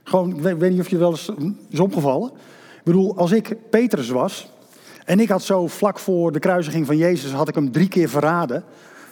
Gewoon, 0.02 0.46
ik 0.48 0.58
weet 0.58 0.70
niet 0.70 0.80
of 0.80 0.88
je 0.88 0.98
wel 0.98 1.10
eens 1.10 1.30
is 1.68 1.80
opgevallen. 1.80 2.30
Ik 2.76 2.84
bedoel, 2.84 3.16
als 3.16 3.32
ik 3.32 3.70
Petrus 3.70 4.08
was 4.08 4.51
en 5.04 5.20
ik 5.20 5.28
had 5.28 5.42
zo 5.42 5.66
vlak 5.66 5.98
voor 5.98 6.32
de 6.32 6.38
kruisiging 6.38 6.86
van 6.86 6.96
Jezus, 6.96 7.32
had 7.32 7.48
ik 7.48 7.54
hem 7.54 7.72
drie 7.72 7.88
keer 7.88 8.08
verraden. 8.08 8.64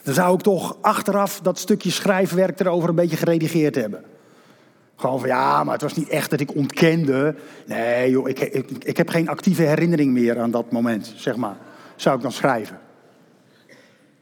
Dan 0.02 0.14
zou 0.14 0.34
ik 0.34 0.40
toch 0.40 0.76
achteraf 0.80 1.40
dat 1.40 1.58
stukje 1.58 1.90
schrijfwerk 1.90 2.60
erover 2.60 2.88
een 2.88 2.94
beetje 2.94 3.16
geredigeerd 3.16 3.74
hebben. 3.74 4.04
Gewoon 4.96 5.20
van 5.20 5.28
ja, 5.28 5.64
maar 5.64 5.72
het 5.72 5.82
was 5.82 5.96
niet 5.96 6.08
echt 6.08 6.30
dat 6.30 6.40
ik 6.40 6.54
ontkende. 6.54 7.34
Nee 7.66 8.10
joh, 8.10 8.28
ik, 8.28 8.40
ik, 8.40 8.70
ik 8.78 8.96
heb 8.96 9.08
geen 9.08 9.28
actieve 9.28 9.62
herinnering 9.62 10.12
meer 10.12 10.38
aan 10.38 10.50
dat 10.50 10.72
moment, 10.72 11.12
zeg 11.16 11.36
maar. 11.36 11.56
Zou 11.96 12.16
ik 12.16 12.22
dan 12.22 12.32
schrijven. 12.32 12.78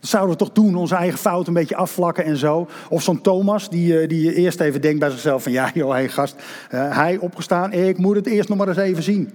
Dat 0.00 0.10
zouden 0.10 0.32
we 0.32 0.44
toch 0.44 0.52
doen, 0.52 0.74
onze 0.74 0.94
eigen 0.94 1.18
fout 1.18 1.46
een 1.46 1.52
beetje 1.52 1.76
afvlakken 1.76 2.24
en 2.24 2.36
zo. 2.36 2.68
Of 2.88 3.02
zo'n 3.02 3.20
Thomas, 3.20 3.70
die, 3.70 4.00
eh, 4.00 4.08
die 4.08 4.34
eerst 4.34 4.60
even 4.60 4.80
denkt 4.80 4.98
bij 4.98 5.10
zichzelf 5.10 5.42
van... 5.42 5.52
ja 5.52 5.70
joh, 5.74 5.90
hey 5.90 6.08
gast, 6.08 6.34
uh, 6.74 6.96
hij 6.96 7.16
opgestaan, 7.16 7.72
ik 7.72 7.98
moet 7.98 8.16
het 8.16 8.26
eerst 8.26 8.48
nog 8.48 8.58
maar 8.58 8.68
eens 8.68 8.76
even 8.76 9.02
zien. 9.02 9.30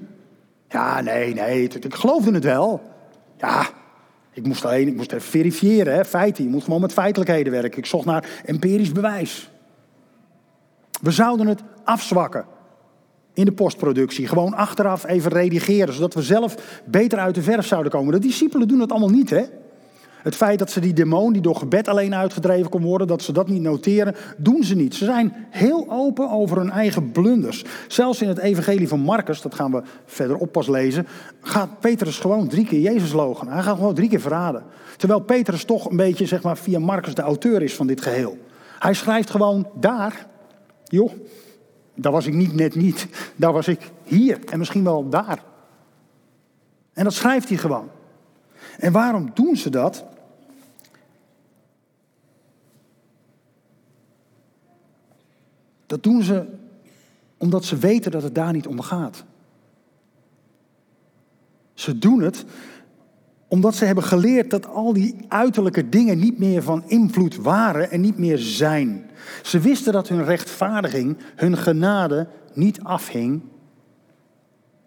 Ja, 0.73 1.01
nee, 1.01 1.33
nee, 1.33 1.63
ik 1.63 1.95
geloofde 1.95 2.31
het 2.31 2.43
wel. 2.43 2.81
Ja, 3.38 3.67
ik 4.31 4.45
moest 4.45 4.65
alleen, 4.65 4.88
ik 4.88 4.95
moest 4.95 5.12
even 5.12 5.29
verifiëren, 5.29 5.93
hè, 5.93 6.05
feiten. 6.05 6.43
Je 6.43 6.49
moet 6.49 6.63
gewoon 6.63 6.81
met 6.81 6.93
feitelijkheden 6.93 7.51
werken. 7.51 7.77
Ik 7.77 7.86
zocht 7.86 8.05
naar 8.05 8.41
empirisch 8.45 8.91
bewijs. 8.91 9.51
We 11.01 11.12
zouden 11.12 11.47
het 11.47 11.63
afzwakken 11.83 12.45
in 13.33 13.45
de 13.45 13.51
postproductie. 13.51 14.27
Gewoon 14.27 14.53
achteraf 14.53 15.05
even 15.05 15.31
redigeren, 15.31 15.93
zodat 15.93 16.13
we 16.13 16.21
zelf 16.21 16.81
beter 16.86 17.19
uit 17.19 17.36
de 17.36 17.41
verf 17.41 17.67
zouden 17.67 17.91
komen. 17.91 18.13
De 18.13 18.19
discipelen 18.19 18.67
doen 18.67 18.79
het 18.79 18.91
allemaal 18.91 19.09
niet, 19.09 19.29
hè? 19.29 19.43
Het 20.23 20.36
feit 20.36 20.59
dat 20.59 20.71
ze 20.71 20.79
die 20.79 20.93
demon 20.93 21.33
die 21.33 21.41
door 21.41 21.55
gebed 21.55 21.88
alleen 21.88 22.15
uitgedreven 22.15 22.69
kon 22.69 22.81
worden, 22.81 23.07
dat 23.07 23.21
ze 23.21 23.31
dat 23.31 23.47
niet 23.47 23.62
noteren, 23.62 24.15
doen 24.38 24.63
ze 24.63 24.75
niet. 24.75 24.95
Ze 24.95 25.05
zijn 25.05 25.33
heel 25.49 25.86
open 25.89 26.29
over 26.29 26.57
hun 26.57 26.69
eigen 26.69 27.12
blunders. 27.12 27.63
Zelfs 27.88 28.21
in 28.21 28.27
het 28.27 28.38
evangelie 28.38 28.88
van 28.88 28.99
Marcus, 28.99 29.41
dat 29.41 29.55
gaan 29.55 29.71
we 29.71 29.81
verderop 30.05 30.51
pas 30.51 30.67
lezen, 30.67 31.07
gaat 31.41 31.79
Petrus 31.79 32.19
gewoon 32.19 32.47
drie 32.47 32.65
keer 32.65 32.79
Jezus 32.79 33.12
logen. 33.12 33.47
Hij 33.47 33.63
gaat 33.63 33.75
gewoon 33.75 33.93
drie 33.93 34.09
keer 34.09 34.21
verraden. 34.21 34.63
Terwijl 34.97 35.19
Petrus 35.19 35.63
toch 35.63 35.89
een 35.89 35.97
beetje, 35.97 36.25
zeg 36.25 36.43
maar, 36.43 36.57
via 36.57 36.79
Marcus 36.79 37.15
de 37.15 37.21
auteur 37.21 37.62
is 37.62 37.75
van 37.75 37.88
dit 37.88 38.01
geheel. 38.01 38.38
Hij 38.79 38.93
schrijft 38.93 39.29
gewoon 39.29 39.67
daar, 39.73 40.27
joh, 40.83 41.12
daar 41.95 42.12
was 42.12 42.25
ik 42.25 42.33
niet 42.33 42.53
net 42.53 42.75
niet, 42.75 43.07
daar 43.36 43.53
was 43.53 43.67
ik 43.67 43.91
hier 44.03 44.39
en 44.51 44.57
misschien 44.57 44.83
wel 44.83 45.09
daar. 45.09 45.43
En 46.93 47.03
dat 47.03 47.13
schrijft 47.13 47.49
hij 47.49 47.57
gewoon. 47.57 47.89
En 48.77 48.91
waarom 48.91 49.31
doen 49.33 49.55
ze 49.55 49.69
dat? 49.69 50.05
Dat 55.93 56.03
doen 56.03 56.23
ze 56.23 56.45
omdat 57.38 57.65
ze 57.65 57.77
weten 57.77 58.12
dat 58.12 58.23
het 58.23 58.36
daar 58.36 58.53
niet 58.53 58.67
om 58.67 58.82
gaat. 58.82 59.23
Ze 61.73 61.97
doen 61.99 62.21
het 62.21 62.45
omdat 63.47 63.75
ze 63.75 63.86
hebben 63.86 64.03
geleerd 64.03 64.49
dat 64.49 64.67
al 64.67 64.93
die 64.93 65.15
uiterlijke 65.27 65.89
dingen 65.89 66.19
niet 66.19 66.39
meer 66.39 66.63
van 66.63 66.84
invloed 66.88 67.36
waren 67.36 67.91
en 67.91 68.01
niet 68.01 68.17
meer 68.17 68.38
zijn. 68.38 69.10
Ze 69.43 69.60
wisten 69.60 69.93
dat 69.93 70.08
hun 70.08 70.23
rechtvaardiging, 70.23 71.17
hun 71.36 71.58
genade 71.58 72.27
niet 72.53 72.84
afhing 72.84 73.41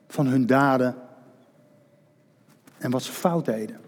van 0.09 0.27
hun 0.27 0.47
daden 0.47 0.95
en 2.79 2.91
wat 2.91 3.03
ze 3.03 3.13
fout 3.13 3.45
deden. 3.45 3.81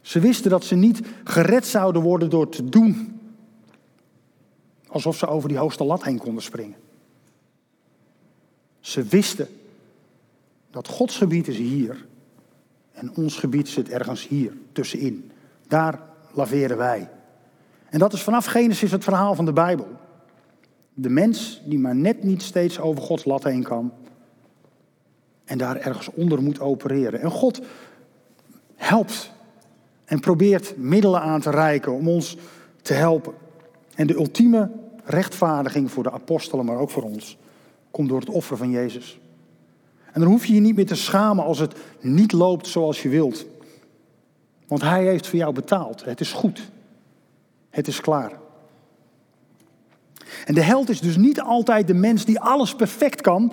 Ze 0.00 0.20
wisten 0.20 0.50
dat 0.50 0.64
ze 0.64 0.74
niet 0.74 1.00
gered 1.24 1.66
zouden 1.66 2.02
worden 2.02 2.30
door 2.30 2.48
te 2.48 2.68
doen 2.68 3.14
alsof 4.94 5.16
ze 5.16 5.26
over 5.26 5.48
die 5.48 5.58
hoogste 5.58 5.84
lat 5.84 6.04
heen 6.04 6.18
konden 6.18 6.42
springen. 6.42 6.76
Ze 8.80 9.02
wisten 9.02 9.48
dat 10.70 10.88
Gods 10.88 11.16
gebied 11.16 11.48
is 11.48 11.56
hier 11.56 12.06
en 12.92 13.16
ons 13.16 13.36
gebied 13.36 13.68
zit 13.68 13.88
ergens 13.88 14.28
hier, 14.28 14.52
tussenin. 14.72 15.30
Daar 15.68 16.00
laveren 16.32 16.76
wij. 16.76 17.08
En 17.90 17.98
dat 17.98 18.12
is 18.12 18.22
vanaf 18.22 18.44
Genesis 18.44 18.90
het 18.90 19.04
verhaal 19.04 19.34
van 19.34 19.44
de 19.44 19.52
Bijbel. 19.52 19.86
De 20.94 21.08
mens 21.08 21.62
die 21.64 21.78
maar 21.78 21.96
net 21.96 22.22
niet 22.22 22.42
steeds 22.42 22.78
over 22.78 23.02
Gods 23.02 23.24
lat 23.24 23.44
heen 23.44 23.62
kan. 23.62 23.92
En 25.44 25.58
daar 25.58 25.76
ergens 25.76 26.08
onder 26.08 26.42
moet 26.42 26.60
opereren. 26.60 27.20
En 27.20 27.30
God 27.30 27.60
helpt 28.74 29.32
en 30.04 30.20
probeert 30.20 30.76
middelen 30.76 31.20
aan 31.20 31.40
te 31.40 31.50
reiken 31.50 31.92
om 31.92 32.08
ons 32.08 32.36
te 32.82 32.92
helpen. 32.92 33.34
En 33.94 34.06
de 34.06 34.14
ultieme 34.14 34.70
rechtvaardiging 35.04 35.90
voor 35.90 36.02
de 36.02 36.12
apostelen, 36.12 36.64
maar 36.64 36.78
ook 36.78 36.90
voor 36.90 37.02
ons, 37.02 37.38
komt 37.90 38.08
door 38.08 38.20
het 38.20 38.28
offer 38.28 38.56
van 38.56 38.70
Jezus. 38.70 39.18
En 40.12 40.20
dan 40.20 40.30
hoef 40.30 40.46
je 40.46 40.54
je 40.54 40.60
niet 40.60 40.76
meer 40.76 40.86
te 40.86 40.94
schamen 40.94 41.44
als 41.44 41.58
het 41.58 41.74
niet 42.00 42.32
loopt 42.32 42.66
zoals 42.66 43.02
je 43.02 43.08
wilt. 43.08 43.46
Want 44.66 44.82
Hij 44.82 45.04
heeft 45.04 45.26
voor 45.26 45.38
jou 45.38 45.54
betaald. 45.54 46.04
Het 46.04 46.20
is 46.20 46.32
goed. 46.32 46.70
Het 47.70 47.86
is 47.86 48.00
klaar. 48.00 48.32
En 50.44 50.54
de 50.54 50.62
held 50.62 50.88
is 50.88 51.00
dus 51.00 51.16
niet 51.16 51.40
altijd 51.40 51.86
de 51.86 51.94
mens 51.94 52.24
die 52.24 52.40
alles 52.40 52.74
perfect 52.74 53.20
kan. 53.20 53.52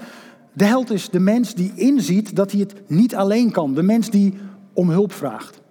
De 0.54 0.66
held 0.66 0.92
is 0.92 1.10
de 1.10 1.20
mens 1.20 1.54
die 1.54 1.72
inziet 1.76 2.36
dat 2.36 2.52
hij 2.52 2.60
het 2.60 2.90
niet 2.90 3.16
alleen 3.16 3.52
kan. 3.52 3.74
De 3.74 3.84
mens 3.84 4.10
die 4.10 4.38
om 4.74 4.90
hulp 4.90 5.14
vraagt. 5.14 5.62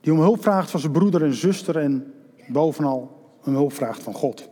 Die 0.00 0.12
om 0.12 0.20
hulp 0.20 0.42
vraagt 0.42 0.70
van 0.70 0.80
zijn 0.80 0.92
broeder 0.92 1.22
en 1.22 1.34
zuster 1.34 1.76
en 1.76 2.12
bovenal 2.48 3.30
om 3.44 3.54
hulp 3.54 3.72
vraagt 3.72 4.02
van 4.02 4.14
God. 4.14 4.48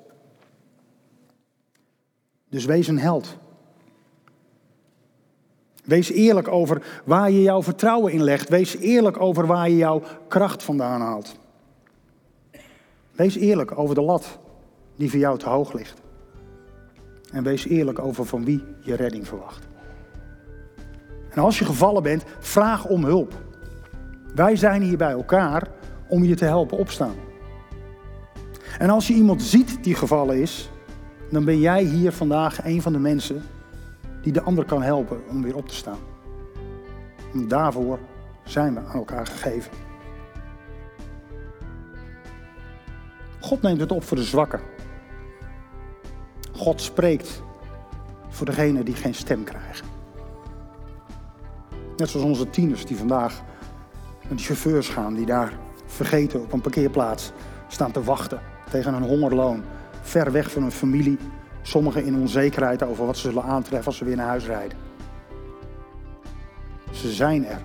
Dus 2.48 2.64
wees 2.64 2.88
een 2.88 2.98
held. 2.98 3.36
Wees 5.84 6.10
eerlijk 6.10 6.48
over 6.48 7.02
waar 7.04 7.30
je 7.30 7.42
jouw 7.42 7.62
vertrouwen 7.62 8.12
in 8.12 8.22
legt. 8.22 8.48
Wees 8.48 8.76
eerlijk 8.76 9.20
over 9.20 9.46
waar 9.46 9.70
je 9.70 9.76
jouw 9.76 10.02
kracht 10.28 10.62
vandaan 10.62 11.00
haalt. 11.00 11.36
Wees 13.12 13.36
eerlijk 13.36 13.78
over 13.78 13.94
de 13.94 14.02
lat 14.02 14.38
die 14.96 15.10
voor 15.10 15.18
jou 15.18 15.38
te 15.38 15.48
hoog 15.48 15.72
ligt. 15.72 16.02
En 17.32 17.42
wees 17.42 17.66
eerlijk 17.66 17.98
over 17.98 18.24
van 18.24 18.44
wie 18.44 18.64
je 18.80 18.94
redding 18.94 19.26
verwacht. 19.26 19.66
En 21.30 21.42
als 21.42 21.58
je 21.58 21.64
gevallen 21.64 22.02
bent, 22.02 22.24
vraag 22.38 22.86
om 22.86 23.04
hulp. 23.04 23.32
Wij 24.34 24.56
zijn 24.56 24.82
hier 24.82 24.96
bij 24.96 25.10
elkaar 25.10 25.68
om 26.08 26.24
je 26.24 26.34
te 26.34 26.44
helpen 26.44 26.78
opstaan. 26.78 27.14
En 28.78 28.90
als 28.90 29.06
je 29.06 29.14
iemand 29.14 29.42
ziet 29.42 29.84
die 29.84 29.94
gevallen 29.94 30.40
is, 30.40 30.70
dan 31.30 31.44
ben 31.44 31.58
jij 31.58 31.82
hier 31.82 32.12
vandaag 32.12 32.64
een 32.64 32.82
van 32.82 32.92
de 32.92 32.98
mensen 32.98 33.42
die 34.22 34.32
de 34.32 34.42
ander 34.42 34.64
kan 34.64 34.82
helpen 34.82 35.22
om 35.28 35.42
weer 35.42 35.56
op 35.56 35.68
te 35.68 35.74
staan. 35.74 35.98
En 37.32 37.48
daarvoor 37.48 37.98
zijn 38.44 38.74
we 38.74 38.80
aan 38.80 38.94
elkaar 38.94 39.26
gegeven. 39.26 39.72
God 43.40 43.62
neemt 43.62 43.80
het 43.80 43.92
op 43.92 44.04
voor 44.04 44.16
de 44.16 44.22
zwakken. 44.22 44.60
God 46.52 46.80
spreekt 46.80 47.42
voor 48.28 48.46
degenen 48.46 48.84
die 48.84 48.94
geen 48.94 49.14
stem 49.14 49.44
krijgen. 49.44 49.86
Net 51.96 52.08
zoals 52.08 52.26
onze 52.26 52.50
tieners 52.50 52.86
die 52.86 52.96
vandaag 52.96 53.42
met 54.28 54.38
de 54.38 54.44
chauffeurs 54.44 54.88
gaan, 54.88 55.14
die 55.14 55.26
daar 55.26 55.52
vergeten 55.86 56.40
op 56.40 56.52
een 56.52 56.60
parkeerplaats 56.60 57.32
staan 57.68 57.92
te 57.92 58.02
wachten 58.02 58.40
tegen 58.74 58.94
een 58.94 59.02
hongerloon, 59.02 59.62
ver 60.00 60.32
weg 60.32 60.50
van 60.50 60.62
hun 60.62 60.70
familie, 60.70 61.18
sommigen 61.62 62.04
in 62.04 62.16
onzekerheid 62.16 62.82
over 62.82 63.06
wat 63.06 63.16
ze 63.16 63.28
zullen 63.28 63.42
aantreffen 63.42 63.86
als 63.86 63.96
ze 63.96 64.04
weer 64.04 64.16
naar 64.16 64.26
huis 64.26 64.46
rijden. 64.46 64.78
Ze 66.90 67.12
zijn 67.12 67.46
er 67.46 67.60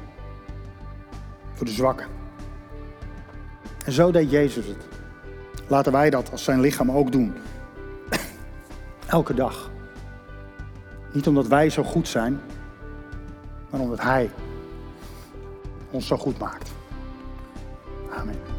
voor 1.54 1.66
de 1.66 1.72
zwakken. 1.72 2.08
En 3.86 3.92
zo 3.92 4.12
deed 4.12 4.32
Jezus 4.32 4.66
het. 4.66 4.88
Laten 5.68 5.92
wij 5.92 6.10
dat 6.10 6.32
als 6.32 6.44
zijn 6.44 6.60
lichaam 6.60 6.92
ook 6.92 7.12
doen. 7.12 7.34
Elke 9.08 9.34
dag. 9.34 9.72
Niet 11.14 11.28
omdat 11.28 11.48
wij 11.48 11.70
zo 11.70 11.84
goed 11.84 12.08
zijn, 12.08 12.40
maar 13.70 13.80
omdat 13.80 14.02
Hij 14.02 14.30
ons 15.92 16.08
zo 16.08 16.18
goed 16.18 16.40
maakt. 16.40 16.72
Amen. 18.10 18.59